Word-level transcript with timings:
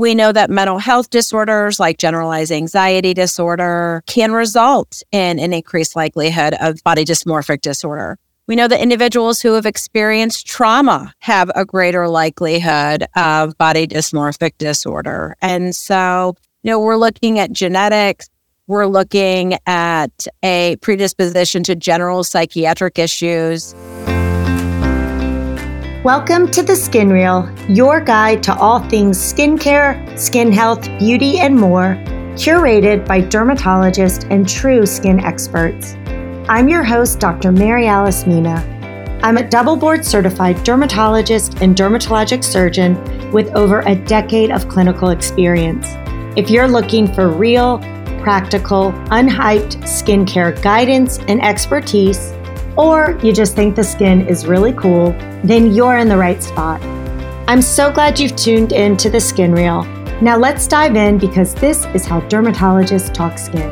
We 0.00 0.14
know 0.14 0.32
that 0.32 0.48
mental 0.48 0.78
health 0.78 1.10
disorders 1.10 1.78
like 1.78 1.98
generalized 1.98 2.50
anxiety 2.50 3.12
disorder 3.12 4.02
can 4.06 4.32
result 4.32 5.02
in 5.12 5.38
an 5.38 5.52
increased 5.52 5.94
likelihood 5.94 6.54
of 6.58 6.82
body 6.84 7.04
dysmorphic 7.04 7.60
disorder. 7.60 8.16
We 8.46 8.56
know 8.56 8.66
that 8.66 8.80
individuals 8.80 9.42
who 9.42 9.52
have 9.52 9.66
experienced 9.66 10.46
trauma 10.46 11.12
have 11.18 11.50
a 11.54 11.66
greater 11.66 12.08
likelihood 12.08 13.04
of 13.14 13.58
body 13.58 13.86
dysmorphic 13.86 14.52
disorder. 14.56 15.36
And 15.42 15.76
so, 15.76 16.34
you 16.62 16.70
know, 16.70 16.80
we're 16.80 16.96
looking 16.96 17.38
at 17.38 17.52
genetics, 17.52 18.30
we're 18.68 18.86
looking 18.86 19.58
at 19.66 20.26
a 20.42 20.76
predisposition 20.80 21.62
to 21.64 21.76
general 21.76 22.24
psychiatric 22.24 22.98
issues. 22.98 23.74
Welcome 26.02 26.50
to 26.52 26.62
the 26.62 26.76
Skin 26.76 27.10
Reel, 27.10 27.46
your 27.68 28.00
guide 28.00 28.42
to 28.44 28.54
all 28.54 28.80
things 28.88 29.18
skincare, 29.18 30.18
skin 30.18 30.50
health, 30.50 30.88
beauty, 30.98 31.38
and 31.40 31.54
more, 31.54 31.96
curated 32.36 33.06
by 33.06 33.20
dermatologists 33.20 34.26
and 34.30 34.48
true 34.48 34.86
skin 34.86 35.20
experts. 35.20 35.96
I'm 36.48 36.70
your 36.70 36.82
host, 36.82 37.20
Dr. 37.20 37.52
Mary 37.52 37.86
Alice 37.86 38.26
Mina. 38.26 39.18
I'm 39.22 39.36
a 39.36 39.46
double 39.46 39.76
board 39.76 40.06
certified 40.06 40.64
dermatologist 40.64 41.60
and 41.60 41.76
dermatologic 41.76 42.44
surgeon 42.44 43.30
with 43.30 43.54
over 43.54 43.80
a 43.80 43.94
decade 43.94 44.50
of 44.50 44.70
clinical 44.70 45.10
experience. 45.10 45.86
If 46.34 46.48
you're 46.48 46.66
looking 46.66 47.12
for 47.12 47.28
real, 47.28 47.76
practical, 48.22 48.92
unhyped 49.10 49.82
skincare 49.82 50.62
guidance 50.62 51.18
and 51.28 51.42
expertise, 51.42 52.32
or 52.76 53.18
you 53.22 53.32
just 53.32 53.54
think 53.54 53.76
the 53.76 53.84
skin 53.84 54.26
is 54.26 54.46
really 54.46 54.72
cool, 54.72 55.12
then 55.44 55.72
you're 55.72 55.98
in 55.98 56.08
the 56.08 56.16
right 56.16 56.42
spot. 56.42 56.82
I'm 57.48 57.62
so 57.62 57.90
glad 57.90 58.20
you've 58.20 58.36
tuned 58.36 58.72
in 58.72 58.96
to 58.98 59.10
the 59.10 59.20
Skin 59.20 59.52
Reel. 59.52 59.84
Now 60.22 60.36
let's 60.36 60.66
dive 60.66 60.96
in 60.96 61.18
because 61.18 61.54
this 61.54 61.84
is 61.86 62.06
how 62.06 62.20
dermatologists 62.28 63.12
talk 63.12 63.38
skin. 63.38 63.68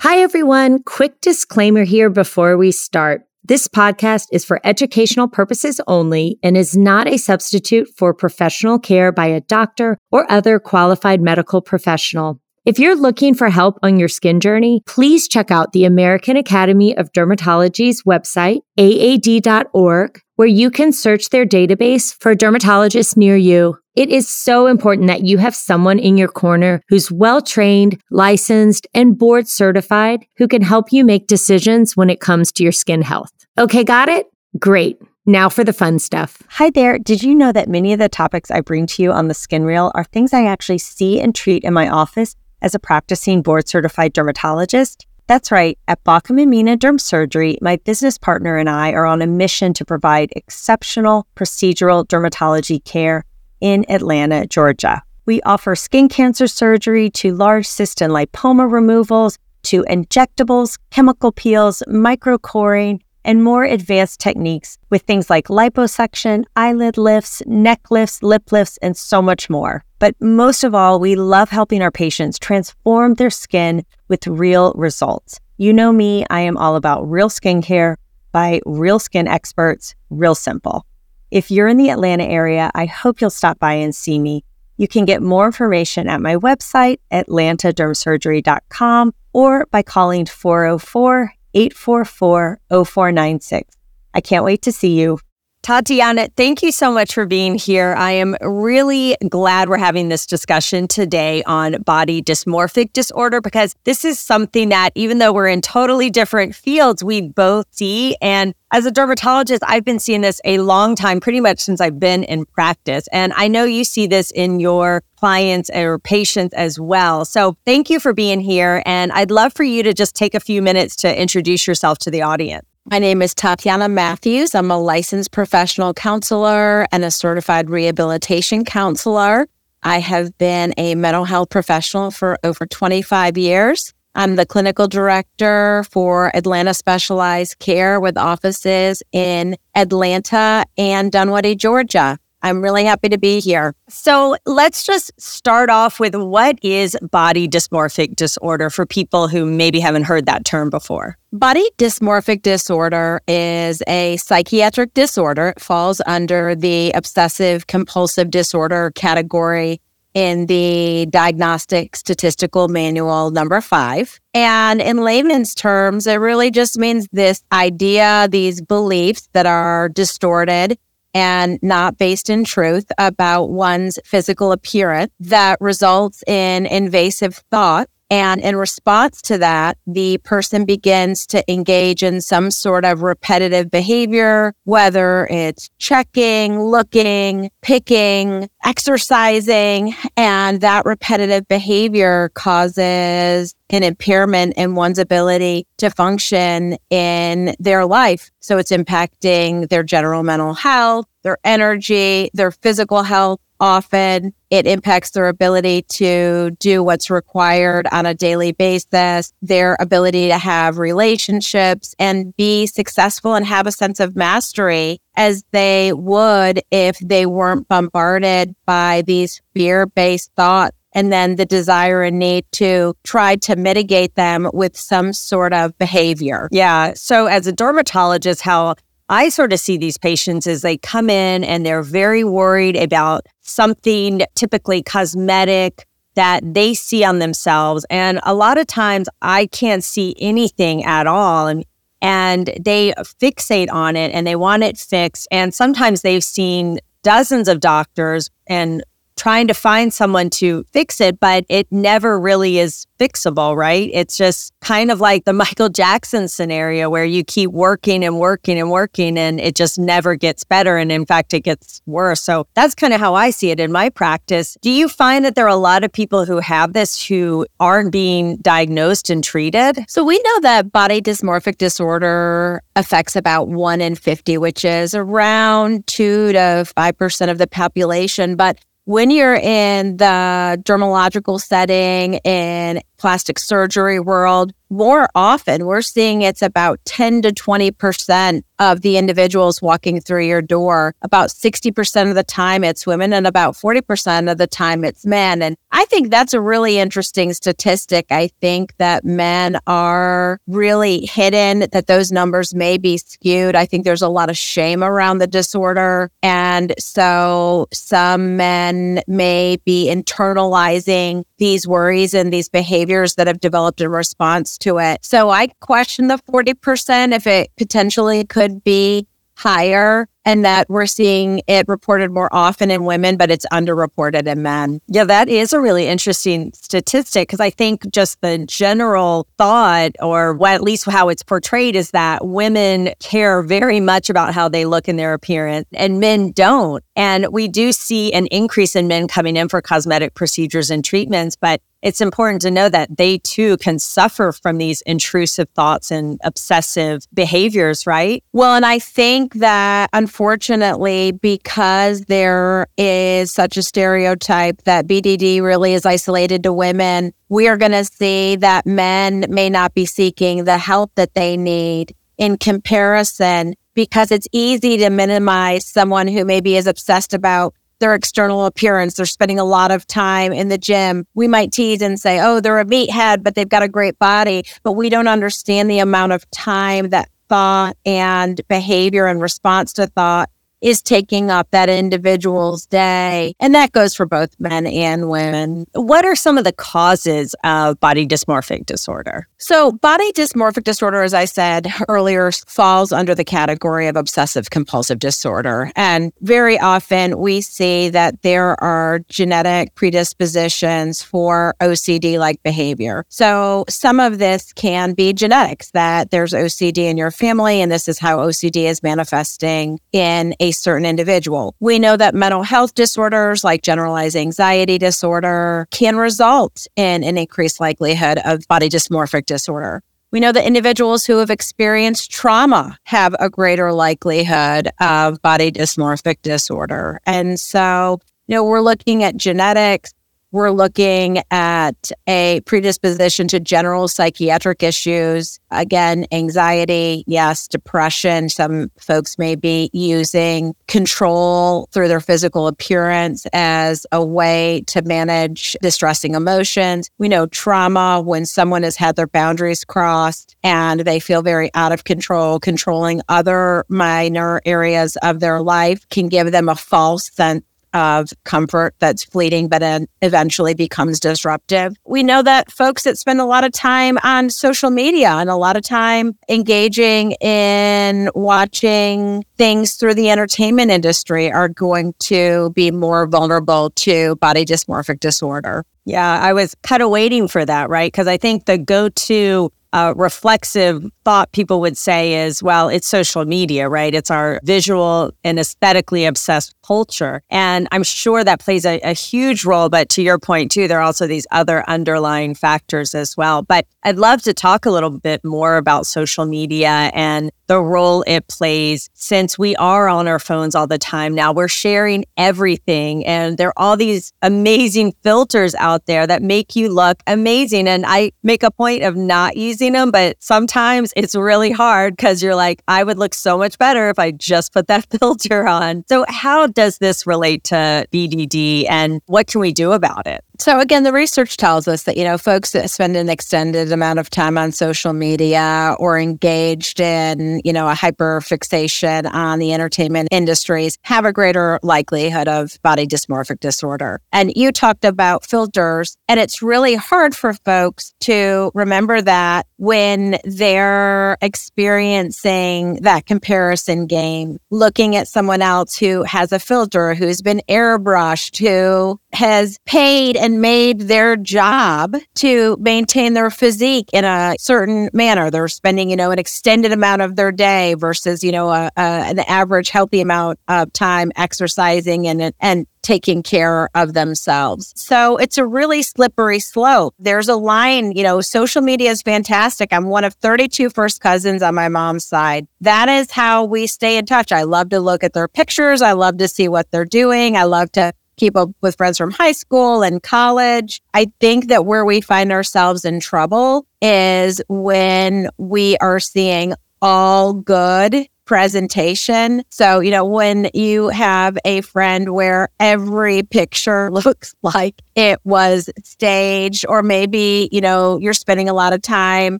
Hi, 0.00 0.18
everyone. 0.18 0.82
Quick 0.82 1.20
disclaimer 1.20 1.84
here 1.84 2.10
before 2.10 2.56
we 2.56 2.72
start. 2.72 3.22
This 3.44 3.68
podcast 3.68 4.26
is 4.32 4.44
for 4.44 4.60
educational 4.64 5.28
purposes 5.28 5.80
only 5.86 6.38
and 6.42 6.56
is 6.56 6.76
not 6.76 7.06
a 7.06 7.16
substitute 7.16 7.88
for 7.96 8.12
professional 8.12 8.78
care 8.80 9.12
by 9.12 9.26
a 9.26 9.40
doctor 9.40 9.98
or 10.10 10.30
other 10.30 10.58
qualified 10.58 11.20
medical 11.20 11.60
professional. 11.60 12.40
If 12.66 12.80
you're 12.80 12.96
looking 12.96 13.32
for 13.32 13.48
help 13.48 13.78
on 13.84 13.96
your 13.96 14.08
skin 14.08 14.40
journey, 14.40 14.82
please 14.86 15.28
check 15.28 15.52
out 15.52 15.70
the 15.70 15.84
American 15.84 16.36
Academy 16.36 16.96
of 16.96 17.12
Dermatology's 17.12 18.02
website, 18.02 18.62
aad.org, 18.76 20.20
where 20.34 20.48
you 20.48 20.72
can 20.72 20.90
search 20.90 21.30
their 21.30 21.46
database 21.46 22.12
for 22.18 22.34
dermatologists 22.34 23.16
near 23.16 23.36
you. 23.36 23.78
It 23.94 24.08
is 24.08 24.28
so 24.28 24.66
important 24.66 25.06
that 25.06 25.24
you 25.24 25.38
have 25.38 25.54
someone 25.54 26.00
in 26.00 26.18
your 26.18 26.26
corner 26.26 26.82
who's 26.88 27.08
well 27.08 27.40
trained, 27.40 28.00
licensed, 28.10 28.88
and 28.92 29.16
board 29.16 29.46
certified 29.46 30.26
who 30.36 30.48
can 30.48 30.62
help 30.62 30.92
you 30.92 31.04
make 31.04 31.28
decisions 31.28 31.96
when 31.96 32.10
it 32.10 32.18
comes 32.18 32.50
to 32.50 32.64
your 32.64 32.72
skin 32.72 33.02
health. 33.02 33.30
Okay, 33.56 33.84
got 33.84 34.08
it? 34.08 34.26
Great. 34.58 35.00
Now 35.24 35.48
for 35.48 35.62
the 35.62 35.72
fun 35.72 36.00
stuff. 36.00 36.42
Hi 36.48 36.70
there. 36.70 36.98
Did 36.98 37.22
you 37.22 37.32
know 37.32 37.52
that 37.52 37.68
many 37.68 37.92
of 37.92 38.00
the 38.00 38.08
topics 38.08 38.50
I 38.50 38.60
bring 38.60 38.88
to 38.88 39.04
you 39.04 39.12
on 39.12 39.28
the 39.28 39.34
Skin 39.34 39.62
Reel 39.62 39.92
are 39.94 40.04
things 40.04 40.32
I 40.32 40.46
actually 40.46 40.78
see 40.78 41.20
and 41.20 41.32
treat 41.32 41.62
in 41.62 41.72
my 41.72 41.88
office 41.88 42.34
as 42.66 42.74
a 42.74 42.80
practicing 42.80 43.42
board 43.42 43.68
certified 43.68 44.12
dermatologist? 44.12 45.06
That's 45.28 45.52
right. 45.52 45.78
At 45.86 46.02
Baucom 46.02 46.42
and 46.42 46.50
Mina 46.50 46.76
Derm 46.76 47.00
Surgery, 47.00 47.58
my 47.62 47.76
business 47.76 48.18
partner 48.18 48.58
and 48.58 48.68
I 48.68 48.90
are 48.90 49.06
on 49.06 49.22
a 49.22 49.26
mission 49.26 49.72
to 49.74 49.84
provide 49.84 50.32
exceptional 50.34 51.28
procedural 51.36 52.04
dermatology 52.04 52.84
care 52.84 53.24
in 53.60 53.84
Atlanta, 53.88 54.46
Georgia. 54.48 55.00
We 55.26 55.40
offer 55.42 55.76
skin 55.76 56.08
cancer 56.08 56.48
surgery 56.48 57.08
to 57.10 57.34
large 57.34 57.66
cyst 57.66 58.02
and 58.02 58.12
lipoma 58.12 58.70
removals, 58.70 59.38
to 59.64 59.84
injectables, 59.88 60.78
chemical 60.90 61.32
peels, 61.32 61.84
microcoring, 61.88 63.00
and 63.26 63.42
more 63.42 63.64
advanced 63.64 64.20
techniques 64.20 64.78
with 64.88 65.02
things 65.02 65.28
like 65.28 65.48
liposuction, 65.48 66.44
eyelid 66.54 66.96
lifts, 66.96 67.42
neck 67.44 67.90
lifts, 67.90 68.22
lip 68.22 68.52
lifts, 68.52 68.78
and 68.80 68.96
so 68.96 69.20
much 69.20 69.50
more. 69.50 69.84
But 69.98 70.14
most 70.20 70.62
of 70.62 70.74
all, 70.74 71.00
we 71.00 71.16
love 71.16 71.50
helping 71.50 71.82
our 71.82 71.90
patients 71.90 72.38
transform 72.38 73.14
their 73.14 73.30
skin 73.30 73.84
with 74.08 74.26
real 74.28 74.72
results. 74.76 75.40
You 75.58 75.72
know 75.72 75.92
me, 75.92 76.24
I 76.30 76.40
am 76.40 76.56
all 76.56 76.76
about 76.76 77.10
real 77.10 77.28
skincare 77.28 77.96
by 78.30 78.60
real 78.64 79.00
skin 79.00 79.26
experts, 79.26 79.96
real 80.08 80.36
simple. 80.36 80.86
If 81.32 81.50
you're 81.50 81.68
in 81.68 81.78
the 81.78 81.90
Atlanta 81.90 82.24
area, 82.24 82.70
I 82.74 82.86
hope 82.86 83.20
you'll 83.20 83.30
stop 83.30 83.58
by 83.58 83.72
and 83.72 83.94
see 83.94 84.20
me. 84.20 84.44
You 84.76 84.86
can 84.86 85.04
get 85.04 85.22
more 85.22 85.46
information 85.46 86.06
at 86.06 86.20
my 86.20 86.36
website, 86.36 86.98
atlantadermsurgery.com, 87.10 89.14
or 89.32 89.66
by 89.72 89.82
calling 89.82 90.26
404 90.26 91.32
844 91.56 92.60
0496. 92.70 93.76
I 94.12 94.20
can't 94.20 94.44
wait 94.44 94.60
to 94.62 94.72
see 94.72 95.00
you. 95.00 95.18
Tatiana, 95.66 96.28
thank 96.36 96.62
you 96.62 96.70
so 96.70 96.92
much 96.92 97.12
for 97.12 97.26
being 97.26 97.56
here. 97.56 97.92
I 97.98 98.12
am 98.12 98.36
really 98.40 99.16
glad 99.28 99.68
we're 99.68 99.78
having 99.78 100.10
this 100.10 100.24
discussion 100.24 100.86
today 100.86 101.42
on 101.42 101.82
body 101.82 102.22
dysmorphic 102.22 102.92
disorder 102.92 103.40
because 103.40 103.74
this 103.82 104.04
is 104.04 104.20
something 104.20 104.68
that, 104.68 104.90
even 104.94 105.18
though 105.18 105.32
we're 105.32 105.48
in 105.48 105.60
totally 105.60 106.08
different 106.08 106.54
fields, 106.54 107.02
we 107.02 107.20
both 107.20 107.66
see. 107.72 108.16
And 108.22 108.54
as 108.70 108.86
a 108.86 108.92
dermatologist, 108.92 109.64
I've 109.66 109.84
been 109.84 109.98
seeing 109.98 110.20
this 110.20 110.40
a 110.44 110.58
long 110.58 110.94
time, 110.94 111.18
pretty 111.18 111.40
much 111.40 111.58
since 111.58 111.80
I've 111.80 111.98
been 111.98 112.22
in 112.22 112.44
practice. 112.44 113.08
And 113.10 113.32
I 113.34 113.48
know 113.48 113.64
you 113.64 113.82
see 113.82 114.06
this 114.06 114.30
in 114.30 114.60
your 114.60 115.02
clients 115.16 115.68
or 115.70 115.98
patients 115.98 116.54
as 116.54 116.78
well. 116.78 117.24
So 117.24 117.56
thank 117.64 117.90
you 117.90 117.98
for 117.98 118.12
being 118.12 118.38
here. 118.38 118.84
And 118.86 119.10
I'd 119.10 119.32
love 119.32 119.52
for 119.52 119.64
you 119.64 119.82
to 119.82 119.92
just 119.92 120.14
take 120.14 120.36
a 120.36 120.40
few 120.40 120.62
minutes 120.62 120.94
to 120.96 121.20
introduce 121.20 121.66
yourself 121.66 121.98
to 121.98 122.10
the 122.12 122.22
audience. 122.22 122.68
My 122.88 123.00
name 123.00 123.20
is 123.20 123.34
Tatiana 123.34 123.88
Matthews. 123.88 124.54
I'm 124.54 124.70
a 124.70 124.78
licensed 124.78 125.32
professional 125.32 125.92
counselor 125.92 126.86
and 126.92 127.04
a 127.04 127.10
certified 127.10 127.68
rehabilitation 127.68 128.64
counselor. 128.64 129.48
I 129.82 129.98
have 129.98 130.38
been 130.38 130.72
a 130.76 130.94
mental 130.94 131.24
health 131.24 131.50
professional 131.50 132.12
for 132.12 132.38
over 132.44 132.64
25 132.64 133.36
years. 133.36 133.92
I'm 134.14 134.36
the 134.36 134.46
clinical 134.46 134.86
director 134.86 135.84
for 135.90 136.30
Atlanta 136.36 136.74
Specialized 136.74 137.58
Care 137.58 137.98
with 137.98 138.16
offices 138.16 139.02
in 139.10 139.56
Atlanta 139.74 140.64
and 140.78 141.10
Dunwoody, 141.10 141.56
Georgia. 141.56 142.20
I'm 142.46 142.62
really 142.62 142.84
happy 142.84 143.08
to 143.08 143.18
be 143.18 143.40
here. 143.40 143.74
So 143.88 144.36
let's 144.46 144.86
just 144.86 145.10
start 145.20 145.68
off 145.68 145.98
with 145.98 146.14
what 146.14 146.60
is 146.62 146.96
body 147.02 147.48
dysmorphic 147.48 148.14
disorder 148.14 148.70
for 148.70 148.86
people 148.86 149.26
who 149.26 149.44
maybe 149.44 149.80
haven't 149.80 150.04
heard 150.04 150.26
that 150.26 150.44
term 150.44 150.70
before. 150.70 151.18
Body 151.32 151.68
dysmorphic 151.76 152.42
disorder 152.42 153.20
is 153.26 153.82
a 153.88 154.16
psychiatric 154.18 154.94
disorder. 154.94 155.48
It 155.48 155.60
falls 155.60 156.00
under 156.06 156.54
the 156.54 156.92
obsessive 156.92 157.66
compulsive 157.66 158.30
disorder 158.30 158.92
category 158.94 159.80
in 160.14 160.46
the 160.46 161.06
Diagnostic 161.10 161.96
Statistical 161.96 162.68
Manual 162.68 163.32
number 163.32 163.60
five. 163.60 164.20
And 164.34 164.80
in 164.80 164.98
layman's 164.98 165.52
terms, 165.52 166.06
it 166.06 166.14
really 166.14 166.52
just 166.52 166.78
means 166.78 167.08
this 167.10 167.42
idea, 167.50 168.28
these 168.30 168.62
beliefs 168.62 169.28
that 169.32 169.46
are 169.46 169.88
distorted 169.88 170.78
and 171.16 171.58
not 171.62 171.96
based 171.96 172.28
in 172.28 172.44
truth 172.44 172.92
about 172.98 173.44
one's 173.46 173.98
physical 174.04 174.52
appearance 174.52 175.10
that 175.18 175.58
results 175.62 176.22
in 176.26 176.66
invasive 176.66 177.36
thought 177.50 177.88
and 178.10 178.40
in 178.40 178.56
response 178.56 179.20
to 179.22 179.38
that, 179.38 179.78
the 179.86 180.18
person 180.18 180.64
begins 180.64 181.26
to 181.28 181.42
engage 181.50 182.02
in 182.02 182.20
some 182.20 182.50
sort 182.50 182.84
of 182.84 183.02
repetitive 183.02 183.70
behavior, 183.70 184.54
whether 184.64 185.26
it's 185.26 185.70
checking, 185.78 186.60
looking, 186.60 187.50
picking, 187.62 188.48
exercising. 188.64 189.94
And 190.16 190.60
that 190.60 190.84
repetitive 190.84 191.48
behavior 191.48 192.30
causes 192.34 193.54
an 193.70 193.82
impairment 193.82 194.54
in 194.56 194.76
one's 194.76 194.98
ability 194.98 195.66
to 195.78 195.90
function 195.90 196.76
in 196.90 197.56
their 197.58 197.84
life. 197.84 198.30
So 198.38 198.58
it's 198.58 198.70
impacting 198.70 199.68
their 199.68 199.82
general 199.82 200.22
mental 200.22 200.54
health, 200.54 201.06
their 201.26 201.38
energy, 201.42 202.30
their 202.34 202.52
physical 202.52 203.02
health, 203.02 203.40
often. 203.58 204.32
It 204.50 204.66
impacts 204.66 205.10
their 205.10 205.26
ability 205.26 205.82
to 205.82 206.52
do 206.60 206.84
what's 206.84 207.10
required 207.10 207.88
on 207.90 208.06
a 208.06 208.14
daily 208.14 208.52
basis, 208.52 209.32
their 209.42 209.76
ability 209.80 210.28
to 210.28 210.38
have 210.38 210.78
relationships 210.78 211.94
and 211.98 212.36
be 212.36 212.66
successful 212.66 213.34
and 213.34 213.44
have 213.44 213.66
a 213.66 213.72
sense 213.72 213.98
of 213.98 214.14
mastery 214.14 215.00
as 215.16 215.42
they 215.50 215.92
would 215.94 216.62
if 216.70 216.98
they 217.00 217.26
weren't 217.26 217.66
bombarded 217.66 218.54
by 218.64 219.02
these 219.06 219.42
fear 219.52 219.86
based 219.86 220.30
thoughts 220.36 220.76
and 220.92 221.12
then 221.12 221.36
the 221.36 221.44
desire 221.44 222.02
and 222.02 222.18
need 222.18 222.44
to 222.52 222.94
try 223.04 223.36
to 223.36 223.54
mitigate 223.54 224.14
them 224.14 224.48
with 224.54 224.76
some 224.76 225.12
sort 225.12 225.52
of 225.52 225.76
behavior. 225.76 226.48
Yeah. 226.50 226.94
So, 226.94 227.26
as 227.26 227.46
a 227.46 227.52
dermatologist, 227.52 228.40
how 228.40 228.76
I 229.08 229.28
sort 229.28 229.52
of 229.52 229.60
see 229.60 229.76
these 229.76 229.98
patients 229.98 230.46
as 230.46 230.62
they 230.62 230.78
come 230.78 231.08
in 231.08 231.44
and 231.44 231.64
they're 231.64 231.82
very 231.82 232.24
worried 232.24 232.76
about 232.76 233.26
something 233.40 234.22
typically 234.34 234.82
cosmetic 234.82 235.86
that 236.16 236.42
they 236.42 236.74
see 236.74 237.04
on 237.04 237.20
themselves. 237.20 237.86
And 237.88 238.20
a 238.24 238.34
lot 238.34 238.58
of 238.58 238.66
times 238.66 239.08
I 239.22 239.46
can't 239.46 239.84
see 239.84 240.16
anything 240.18 240.84
at 240.84 241.06
all. 241.06 241.46
And 241.46 241.64
and 242.02 242.52
they 242.60 242.92
fixate 242.98 243.70
on 243.72 243.96
it 243.96 244.12
and 244.12 244.26
they 244.26 244.36
want 244.36 244.62
it 244.62 244.76
fixed. 244.76 245.26
And 245.30 245.54
sometimes 245.54 246.02
they've 246.02 246.22
seen 246.22 246.78
dozens 247.02 247.48
of 247.48 247.60
doctors 247.60 248.30
and 248.46 248.84
trying 249.16 249.48
to 249.48 249.54
find 249.54 249.92
someone 249.92 250.30
to 250.30 250.64
fix 250.72 251.00
it, 251.00 251.18
but 251.18 251.44
it 251.48 251.66
never 251.70 252.20
really 252.20 252.58
is 252.58 252.86
fixable, 253.00 253.56
right? 253.56 253.90
It's 253.92 254.16
just 254.16 254.52
kind 254.60 254.90
of 254.90 255.00
like 255.00 255.24
the 255.24 255.32
Michael 255.46 255.68
Jackson 255.68 256.28
scenario 256.28 256.88
where 256.88 257.04
you 257.04 257.24
keep 257.24 257.50
working 257.50 258.04
and 258.04 258.20
working 258.20 258.58
and 258.58 258.70
working 258.70 259.18
and 259.18 259.40
it 259.40 259.54
just 259.54 259.78
never 259.78 260.14
gets 260.14 260.44
better. 260.44 260.76
And 260.76 260.92
in 260.92 261.06
fact, 261.06 261.34
it 261.34 261.40
gets 261.40 261.80
worse. 261.86 262.20
So 262.20 262.46
that's 262.54 262.74
kind 262.74 262.92
of 262.92 263.00
how 263.00 263.14
I 263.14 263.30
see 263.30 263.50
it 263.50 263.60
in 263.60 263.72
my 263.72 263.88
practice. 263.88 264.56
Do 264.60 264.70
you 264.70 264.88
find 264.88 265.24
that 265.24 265.34
there 265.34 265.46
are 265.46 265.48
a 265.48 265.56
lot 265.56 265.84
of 265.84 265.92
people 265.92 266.24
who 266.24 266.38
have 266.38 266.72
this 266.72 267.04
who 267.04 267.46
aren't 267.58 267.92
being 267.92 268.36
diagnosed 268.38 269.10
and 269.10 269.22
treated? 269.24 269.84
So 269.88 270.04
we 270.04 270.18
know 270.18 270.40
that 270.40 270.72
body 270.72 271.00
dysmorphic 271.00 271.58
disorder 271.58 272.62
affects 272.76 273.16
about 273.16 273.48
one 273.48 273.80
in 273.80 273.94
50, 273.94 274.38
which 274.38 274.64
is 274.64 274.94
around 274.94 275.86
two 275.86 276.32
to 276.32 276.66
5% 276.76 277.30
of 277.30 277.38
the 277.38 277.46
population. 277.46 278.36
But 278.36 278.58
when 278.86 279.10
you're 279.10 279.34
in 279.34 279.96
the 279.96 280.60
dermatological 280.62 281.40
setting 281.40 282.14
in 282.24 282.80
plastic 282.98 283.38
surgery 283.38 283.98
world, 283.98 284.52
more 284.70 285.08
often 285.14 285.66
we're 285.66 285.82
seeing 285.82 286.22
it's 286.22 286.42
about 286.42 286.80
10 286.84 287.22
to 287.22 287.32
20% 287.32 288.42
of 288.58 288.80
the 288.80 288.96
individuals 288.96 289.60
walking 289.60 290.00
through 290.00 290.24
your 290.24 290.42
door. 290.42 290.94
About 291.02 291.28
60% 291.28 292.08
of 292.08 292.14
the 292.14 292.24
time 292.24 292.64
it's 292.64 292.86
women 292.86 293.12
and 293.12 293.26
about 293.26 293.54
40% 293.54 294.30
of 294.30 294.38
the 294.38 294.46
time 294.46 294.84
it's 294.84 295.04
men. 295.04 295.42
And 295.42 295.56
I 295.72 295.84
think 295.86 296.10
that's 296.10 296.32
a 296.32 296.40
really 296.40 296.78
interesting 296.78 297.32
statistic. 297.32 298.06
I 298.10 298.28
think 298.40 298.74
that 298.78 299.04
men 299.04 299.58
are 299.66 300.40
really 300.46 301.04
hidden, 301.04 301.66
that 301.72 301.86
those 301.86 302.10
numbers 302.10 302.54
may 302.54 302.78
be 302.78 302.96
skewed. 302.96 303.54
I 303.54 303.66
think 303.66 303.84
there's 303.84 304.02
a 304.02 304.08
lot 304.08 304.30
of 304.30 304.38
shame 304.38 304.82
around 304.82 305.18
the 305.18 305.26
disorder. 305.26 306.10
And 306.22 306.72
so 306.78 307.66
some 307.72 308.36
men 308.36 309.02
may 309.06 309.58
be 309.64 309.88
internalizing 309.92 311.24
these 311.38 311.68
worries 311.68 312.14
and 312.14 312.32
these 312.32 312.48
behaviors 312.48 313.16
that 313.16 313.26
have 313.26 313.40
developed 313.40 313.80
in 313.80 313.90
response 313.90 314.55
to 314.58 314.78
it. 314.78 315.04
So 315.04 315.30
I 315.30 315.48
question 315.60 316.08
the 316.08 316.18
40% 316.30 317.12
if 317.14 317.26
it 317.26 317.50
potentially 317.56 318.24
could 318.24 318.62
be 318.64 319.06
higher 319.36 320.08
and 320.24 320.44
that 320.44 320.68
we're 320.68 320.86
seeing 320.86 321.40
it 321.46 321.68
reported 321.68 322.10
more 322.10 322.28
often 322.34 322.70
in 322.70 322.84
women, 322.84 323.16
but 323.16 323.30
it's 323.30 323.46
underreported 323.52 324.26
in 324.26 324.42
men. 324.42 324.80
Yeah, 324.88 325.04
that 325.04 325.28
is 325.28 325.52
a 325.52 325.60
really 325.60 325.86
interesting 325.86 326.52
statistic 326.52 327.28
because 327.28 327.38
I 327.38 327.50
think 327.50 327.88
just 327.92 328.20
the 328.22 328.38
general 328.46 329.28
thought, 329.38 329.92
or 330.00 330.34
what, 330.34 330.54
at 330.54 330.62
least 330.62 330.90
how 330.90 331.10
it's 331.10 331.22
portrayed, 331.22 331.76
is 331.76 331.92
that 331.92 332.26
women 332.26 332.92
care 332.98 333.42
very 333.42 333.78
much 333.78 334.10
about 334.10 334.34
how 334.34 334.48
they 334.48 334.64
look 334.64 334.88
in 334.88 334.96
their 334.96 335.14
appearance 335.14 335.68
and 335.74 336.00
men 336.00 336.32
don't. 336.32 336.82
And 336.96 337.28
we 337.30 337.46
do 337.46 337.70
see 337.70 338.12
an 338.12 338.26
increase 338.28 338.74
in 338.74 338.88
men 338.88 339.06
coming 339.06 339.36
in 339.36 339.48
for 339.48 339.62
cosmetic 339.62 340.14
procedures 340.14 340.70
and 340.70 340.84
treatments, 340.84 341.36
but 341.36 341.60
it's 341.86 342.00
important 342.00 342.42
to 342.42 342.50
know 342.50 342.68
that 342.68 342.96
they 342.96 343.18
too 343.18 343.56
can 343.58 343.78
suffer 343.78 344.32
from 344.32 344.58
these 344.58 344.80
intrusive 344.82 345.48
thoughts 345.50 345.92
and 345.92 346.20
obsessive 346.24 347.06
behaviors, 347.14 347.86
right? 347.86 348.24
Well, 348.32 348.56
and 348.56 348.66
I 348.66 348.80
think 348.80 349.34
that 349.34 349.88
unfortunately, 349.92 351.12
because 351.12 352.00
there 352.06 352.66
is 352.76 353.30
such 353.30 353.56
a 353.56 353.62
stereotype 353.62 354.62
that 354.62 354.88
BDD 354.88 355.40
really 355.42 355.74
is 355.74 355.86
isolated 355.86 356.42
to 356.42 356.52
women, 356.52 357.12
we 357.28 357.46
are 357.46 357.56
going 357.56 357.70
to 357.70 357.84
see 357.84 358.34
that 358.34 358.66
men 358.66 359.26
may 359.28 359.48
not 359.48 359.72
be 359.72 359.86
seeking 359.86 360.42
the 360.42 360.58
help 360.58 360.90
that 360.96 361.14
they 361.14 361.36
need 361.36 361.94
in 362.18 362.36
comparison 362.36 363.54
because 363.74 364.10
it's 364.10 364.26
easy 364.32 364.76
to 364.78 364.90
minimize 364.90 365.64
someone 365.64 366.08
who 366.08 366.24
maybe 366.24 366.56
is 366.56 366.66
obsessed 366.66 367.14
about 367.14 367.54
their 367.80 367.94
external 367.94 368.46
appearance. 368.46 368.94
They're 368.94 369.06
spending 369.06 369.38
a 369.38 369.44
lot 369.44 369.70
of 369.70 369.86
time 369.86 370.32
in 370.32 370.48
the 370.48 370.58
gym. 370.58 371.06
We 371.14 371.28
might 371.28 371.52
tease 371.52 371.82
and 371.82 371.98
say, 372.00 372.20
oh, 372.20 372.40
they're 372.40 372.58
a 372.58 372.64
meathead, 372.64 373.22
but 373.22 373.34
they've 373.34 373.48
got 373.48 373.62
a 373.62 373.68
great 373.68 373.98
body. 373.98 374.44
But 374.62 374.72
we 374.72 374.88
don't 374.88 375.08
understand 375.08 375.70
the 375.70 375.78
amount 375.78 376.12
of 376.12 376.28
time 376.30 376.90
that 376.90 377.08
thought 377.28 377.76
and 377.84 378.40
behavior 378.48 379.06
and 379.06 379.20
response 379.20 379.72
to 379.74 379.86
thought 379.88 380.30
is 380.60 380.82
taking 380.82 381.30
up 381.30 381.50
that 381.50 381.68
individual's 381.68 382.66
day. 382.66 383.34
And 383.40 383.54
that 383.54 383.72
goes 383.72 383.94
for 383.94 384.06
both 384.06 384.38
men 384.38 384.66
and 384.66 385.08
women. 385.08 385.66
What 385.72 386.04
are 386.04 386.16
some 386.16 386.38
of 386.38 386.44
the 386.44 386.52
causes 386.52 387.34
of 387.44 387.78
body 387.80 388.06
dysmorphic 388.06 388.66
disorder? 388.66 389.28
So, 389.38 389.72
body 389.72 390.10
dysmorphic 390.12 390.64
disorder, 390.64 391.02
as 391.02 391.14
I 391.14 391.24
said 391.24 391.68
earlier, 391.88 392.30
falls 392.46 392.92
under 392.92 393.14
the 393.14 393.24
category 393.24 393.86
of 393.86 393.96
obsessive 393.96 394.50
compulsive 394.50 394.98
disorder. 394.98 395.70
And 395.76 396.12
very 396.20 396.58
often 396.58 397.18
we 397.18 397.40
see 397.40 397.88
that 397.90 398.22
there 398.22 398.62
are 398.62 399.00
genetic 399.08 399.74
predispositions 399.74 401.02
for 401.02 401.54
OCD 401.60 402.18
like 402.18 402.42
behavior. 402.42 403.04
So, 403.08 403.64
some 403.68 404.00
of 404.00 404.18
this 404.18 404.52
can 404.52 404.94
be 404.94 405.12
genetics 405.12 405.70
that 405.72 406.10
there's 406.10 406.32
OCD 406.32 406.78
in 406.78 406.96
your 406.96 407.10
family, 407.10 407.60
and 407.60 407.70
this 407.70 407.88
is 407.88 407.98
how 407.98 408.18
OCD 408.18 408.64
is 408.64 408.82
manifesting 408.82 409.78
in 409.92 410.34
a 410.40 410.45
certain 410.52 410.86
individual. 410.86 411.54
We 411.60 411.78
know 411.78 411.96
that 411.96 412.14
mental 412.14 412.42
health 412.42 412.74
disorders 412.74 413.44
like 413.44 413.62
generalized 413.62 414.16
anxiety 414.16 414.78
disorder 414.78 415.68
can 415.70 415.96
result 415.96 416.66
in 416.76 417.04
an 417.04 417.18
increased 417.18 417.60
likelihood 417.60 418.18
of 418.24 418.46
body 418.48 418.68
dysmorphic 418.68 419.26
disorder. 419.26 419.82
We 420.12 420.20
know 420.20 420.32
that 420.32 420.46
individuals 420.46 421.04
who 421.04 421.18
have 421.18 421.30
experienced 421.30 422.10
trauma 422.10 422.78
have 422.84 423.14
a 423.18 423.28
greater 423.28 423.72
likelihood 423.72 424.70
of 424.80 425.20
body 425.20 425.50
dysmorphic 425.50 426.22
disorder. 426.22 427.00
And 427.04 427.38
so, 427.38 427.98
you 428.26 428.34
know, 428.34 428.44
we're 428.44 428.60
looking 428.60 429.02
at 429.02 429.16
genetics, 429.16 429.92
we're 430.32 430.50
looking 430.50 431.22
at 431.30 431.90
a 432.08 432.40
predisposition 432.46 433.28
to 433.28 433.40
general 433.40 433.88
psychiatric 433.88 434.62
issues. 434.62 435.38
Again, 435.50 436.06
anxiety, 436.12 437.04
yes, 437.06 437.48
depression. 437.48 438.28
Some 438.28 438.70
folks 438.78 439.18
may 439.18 439.36
be 439.36 439.70
using 439.72 440.54
control 440.68 441.68
through 441.72 441.88
their 441.88 442.00
physical 442.00 442.48
appearance 442.48 443.26
as 443.32 443.86
a 443.92 444.04
way 444.04 444.62
to 444.66 444.82
manage 444.82 445.56
distressing 445.62 446.14
emotions. 446.14 446.90
We 446.98 447.08
know 447.08 447.26
trauma 447.26 448.00
when 448.00 448.26
someone 448.26 448.62
has 448.64 448.76
had 448.76 448.96
their 448.96 449.06
boundaries 449.06 449.64
crossed 449.64 450.36
and 450.42 450.80
they 450.80 451.00
feel 451.00 451.22
very 451.22 451.50
out 451.54 451.72
of 451.72 451.84
control, 451.84 452.40
controlling 452.40 453.00
other 453.08 453.64
minor 453.68 454.42
areas 454.44 454.96
of 455.02 455.20
their 455.20 455.40
life 455.40 455.88
can 455.88 456.08
give 456.08 456.32
them 456.32 456.48
a 456.48 456.54
false 456.54 457.10
sense 457.12 457.44
of 457.76 458.10
comfort 458.24 458.74
that's 458.78 459.04
fleeting, 459.04 459.48
but 459.48 459.58
then 459.58 459.86
eventually 460.00 460.54
becomes 460.54 460.98
disruptive. 460.98 461.76
We 461.84 462.02
know 462.02 462.22
that 462.22 462.50
folks 462.50 462.84
that 462.84 462.96
spend 462.96 463.20
a 463.20 463.26
lot 463.26 463.44
of 463.44 463.52
time 463.52 463.98
on 464.02 464.30
social 464.30 464.70
media 464.70 465.10
and 465.10 465.28
a 465.28 465.36
lot 465.36 465.56
of 465.56 465.62
time 465.62 466.16
engaging 466.30 467.12
in 467.12 468.08
watching 468.14 469.24
things 469.36 469.74
through 469.74 469.94
the 469.94 470.08
entertainment 470.08 470.70
industry 470.70 471.30
are 471.30 471.48
going 471.48 471.92
to 471.98 472.50
be 472.54 472.70
more 472.70 473.06
vulnerable 473.06 473.70
to 473.70 474.16
body 474.16 474.46
dysmorphic 474.46 474.98
disorder. 474.98 475.62
Yeah, 475.84 476.18
I 476.20 476.32
was 476.32 476.56
kind 476.62 476.82
of 476.82 476.90
waiting 476.90 477.28
for 477.28 477.44
that, 477.44 477.68
right? 477.68 477.92
Because 477.92 478.08
I 478.08 478.16
think 478.16 478.46
the 478.46 478.58
go 478.58 478.88
to 478.88 479.52
uh, 479.72 479.94
reflexive 479.96 480.84
thought 481.04 481.30
people 481.32 481.60
would 481.60 481.76
say 481.76 482.24
is, 482.26 482.42
well, 482.42 482.68
it's 482.68 482.86
social 482.86 483.24
media, 483.24 483.68
right? 483.68 483.94
It's 483.94 484.10
our 484.10 484.40
visual 484.42 485.12
and 485.22 485.38
aesthetically 485.38 486.04
obsessed 486.04 486.54
culture. 486.66 487.22
And 487.30 487.68
I'm 487.70 487.82
sure 487.82 488.24
that 488.24 488.40
plays 488.40 488.64
a, 488.66 488.80
a 488.80 488.92
huge 488.92 489.44
role. 489.44 489.68
But 489.68 489.88
to 489.90 490.02
your 490.02 490.18
point, 490.18 490.50
too, 490.50 490.66
there 490.66 490.78
are 490.78 490.82
also 490.82 491.06
these 491.06 491.26
other 491.30 491.68
underlying 491.68 492.34
factors 492.34 492.94
as 492.94 493.16
well. 493.16 493.42
But 493.42 493.66
I'd 493.84 493.98
love 493.98 494.22
to 494.22 494.34
talk 494.34 494.66
a 494.66 494.70
little 494.70 494.90
bit 494.90 495.24
more 495.24 495.56
about 495.56 495.86
social 495.86 496.26
media 496.26 496.90
and 496.92 497.30
the 497.46 497.60
role 497.60 498.02
it 498.08 498.26
plays 498.26 498.90
since 498.94 499.38
we 499.38 499.54
are 499.56 499.88
on 499.88 500.08
our 500.08 500.18
phones 500.18 500.56
all 500.56 500.66
the 500.66 500.78
time 500.78 501.14
now. 501.14 501.32
We're 501.32 501.46
sharing 501.46 502.04
everything, 502.16 503.06
and 503.06 503.38
there 503.38 503.50
are 503.50 503.54
all 503.56 503.76
these 503.76 504.12
amazing 504.22 504.92
filters 505.04 505.54
out 505.54 505.86
there 505.86 506.08
that 506.08 506.22
make 506.22 506.56
you 506.56 506.68
look 506.68 507.00
amazing. 507.06 507.68
And 507.68 507.84
I 507.86 508.10
make 508.24 508.42
a 508.42 508.50
point 508.50 508.82
of 508.82 508.96
not 508.96 509.36
using 509.36 509.55
them, 509.58 509.90
but 509.90 510.16
sometimes 510.20 510.92
it's 510.96 511.14
really 511.14 511.50
hard 511.50 511.96
because 511.96 512.22
you're 512.22 512.34
like, 512.34 512.62
I 512.68 512.84
would 512.84 512.98
look 512.98 513.14
so 513.14 513.38
much 513.38 513.58
better 513.58 513.88
if 513.88 513.98
I 513.98 514.10
just 514.10 514.52
put 514.52 514.66
that 514.68 514.86
filter 515.00 515.46
on. 515.46 515.84
So, 515.88 516.04
how 516.08 516.46
does 516.46 516.78
this 516.78 517.06
relate 517.06 517.44
to 517.44 517.86
BDD 517.92 518.66
and 518.68 519.00
what 519.06 519.26
can 519.26 519.40
we 519.40 519.52
do 519.52 519.72
about 519.72 520.06
it? 520.06 520.22
So 520.38 520.60
again, 520.60 520.82
the 520.82 520.92
research 520.92 521.36
tells 521.36 521.66
us 521.66 521.84
that, 521.84 521.96
you 521.96 522.04
know, 522.04 522.18
folks 522.18 522.52
that 522.52 522.70
spend 522.70 522.96
an 522.96 523.08
extended 523.08 523.72
amount 523.72 523.98
of 523.98 524.10
time 524.10 524.36
on 524.36 524.52
social 524.52 524.92
media 524.92 525.74
or 525.78 525.98
engaged 525.98 526.80
in, 526.80 527.40
you 527.44 527.52
know, 527.52 527.68
a 527.68 527.74
hyper 527.74 528.20
fixation 528.20 529.06
on 529.06 529.38
the 529.38 529.52
entertainment 529.52 530.08
industries 530.10 530.78
have 530.82 531.04
a 531.04 531.12
greater 531.12 531.58
likelihood 531.62 532.28
of 532.28 532.60
body 532.62 532.86
dysmorphic 532.86 533.40
disorder. 533.40 534.00
And 534.12 534.32
you 534.36 534.52
talked 534.52 534.84
about 534.84 535.24
filters, 535.24 535.96
and 536.08 536.20
it's 536.20 536.42
really 536.42 536.74
hard 536.74 537.14
for 537.14 537.32
folks 537.32 537.94
to 538.00 538.50
remember 538.54 539.00
that 539.02 539.46
when 539.56 540.18
they're 540.24 541.16
experiencing 541.22 542.76
that 542.82 543.06
comparison 543.06 543.86
game, 543.86 544.38
looking 544.50 544.96
at 544.96 545.08
someone 545.08 545.42
else 545.42 545.76
who 545.76 546.02
has 546.02 546.32
a 546.32 546.38
filter, 546.38 546.94
who's 546.94 547.22
been 547.22 547.40
airbrushed, 547.48 548.38
who 548.38 549.00
has 549.12 549.58
paid 549.64 550.16
and 550.26 550.40
made 550.40 550.80
their 550.80 551.14
job 551.14 551.94
to 552.16 552.56
maintain 552.58 553.14
their 553.14 553.30
physique 553.30 553.88
in 553.92 554.04
a 554.04 554.34
certain 554.40 554.90
manner. 554.92 555.30
They're 555.30 555.46
spending, 555.46 555.88
you 555.88 555.94
know, 555.94 556.10
an 556.10 556.18
extended 556.18 556.72
amount 556.72 557.02
of 557.02 557.14
their 557.14 557.30
day 557.30 557.74
versus, 557.74 558.24
you 558.24 558.32
know, 558.32 558.50
a, 558.50 558.68
a, 558.76 558.80
an 558.80 559.20
average 559.20 559.70
healthy 559.70 560.00
amount 560.00 560.40
of 560.48 560.72
time 560.72 561.12
exercising 561.14 562.08
and, 562.08 562.34
and 562.40 562.66
taking 562.82 563.22
care 563.22 563.68
of 563.76 563.94
themselves. 563.94 564.72
So 564.74 565.16
it's 565.16 565.38
a 565.38 565.46
really 565.46 565.82
slippery 565.82 566.40
slope. 566.40 566.96
There's 566.98 567.28
a 567.28 567.36
line, 567.36 567.92
you 567.92 568.02
know, 568.02 568.20
social 568.20 568.62
media 568.62 568.90
is 568.90 569.02
fantastic. 569.02 569.72
I'm 569.72 569.86
one 569.86 570.02
of 570.02 570.14
32 570.14 570.70
first 570.70 571.00
cousins 571.00 571.40
on 571.40 571.54
my 571.54 571.68
mom's 571.68 572.04
side. 572.04 572.48
That 572.62 572.88
is 572.88 573.12
how 573.12 573.44
we 573.44 573.68
stay 573.68 573.96
in 573.96 574.06
touch. 574.06 574.32
I 574.32 574.42
love 574.42 574.70
to 574.70 574.80
look 574.80 575.04
at 575.04 575.12
their 575.12 575.28
pictures. 575.28 575.82
I 575.82 575.92
love 575.92 576.18
to 576.18 576.26
see 576.26 576.48
what 576.48 576.68
they're 576.72 576.84
doing. 576.84 577.36
I 577.36 577.44
love 577.44 577.70
to 577.72 577.92
keep 578.16 578.36
up 578.36 578.50
with 578.60 578.76
friends 578.76 578.98
from 578.98 579.10
high 579.10 579.32
school 579.32 579.82
and 579.82 580.02
college. 580.02 580.82
I 580.94 581.10
think 581.20 581.48
that 581.48 581.66
where 581.66 581.84
we 581.84 582.00
find 582.00 582.32
ourselves 582.32 582.84
in 582.84 583.00
trouble 583.00 583.66
is 583.80 584.40
when 584.48 585.28
we 585.38 585.76
are 585.78 586.00
seeing 586.00 586.54
all 586.82 587.32
good 587.32 588.06
presentation. 588.26 589.42
So, 589.50 589.80
you 589.80 589.90
know, 589.90 590.04
when 590.04 590.50
you 590.52 590.88
have 590.88 591.38
a 591.44 591.62
friend 591.62 592.12
where 592.12 592.48
every 592.60 593.22
picture 593.22 593.90
looks 593.92 594.34
like 594.42 594.82
it 594.94 595.20
was 595.24 595.70
staged, 595.84 596.66
or 596.68 596.82
maybe, 596.82 597.48
you 597.52 597.60
know, 597.60 597.98
you're 597.98 598.14
spending 598.14 598.48
a 598.48 598.54
lot 598.54 598.72
of 598.72 598.82
time 598.82 599.38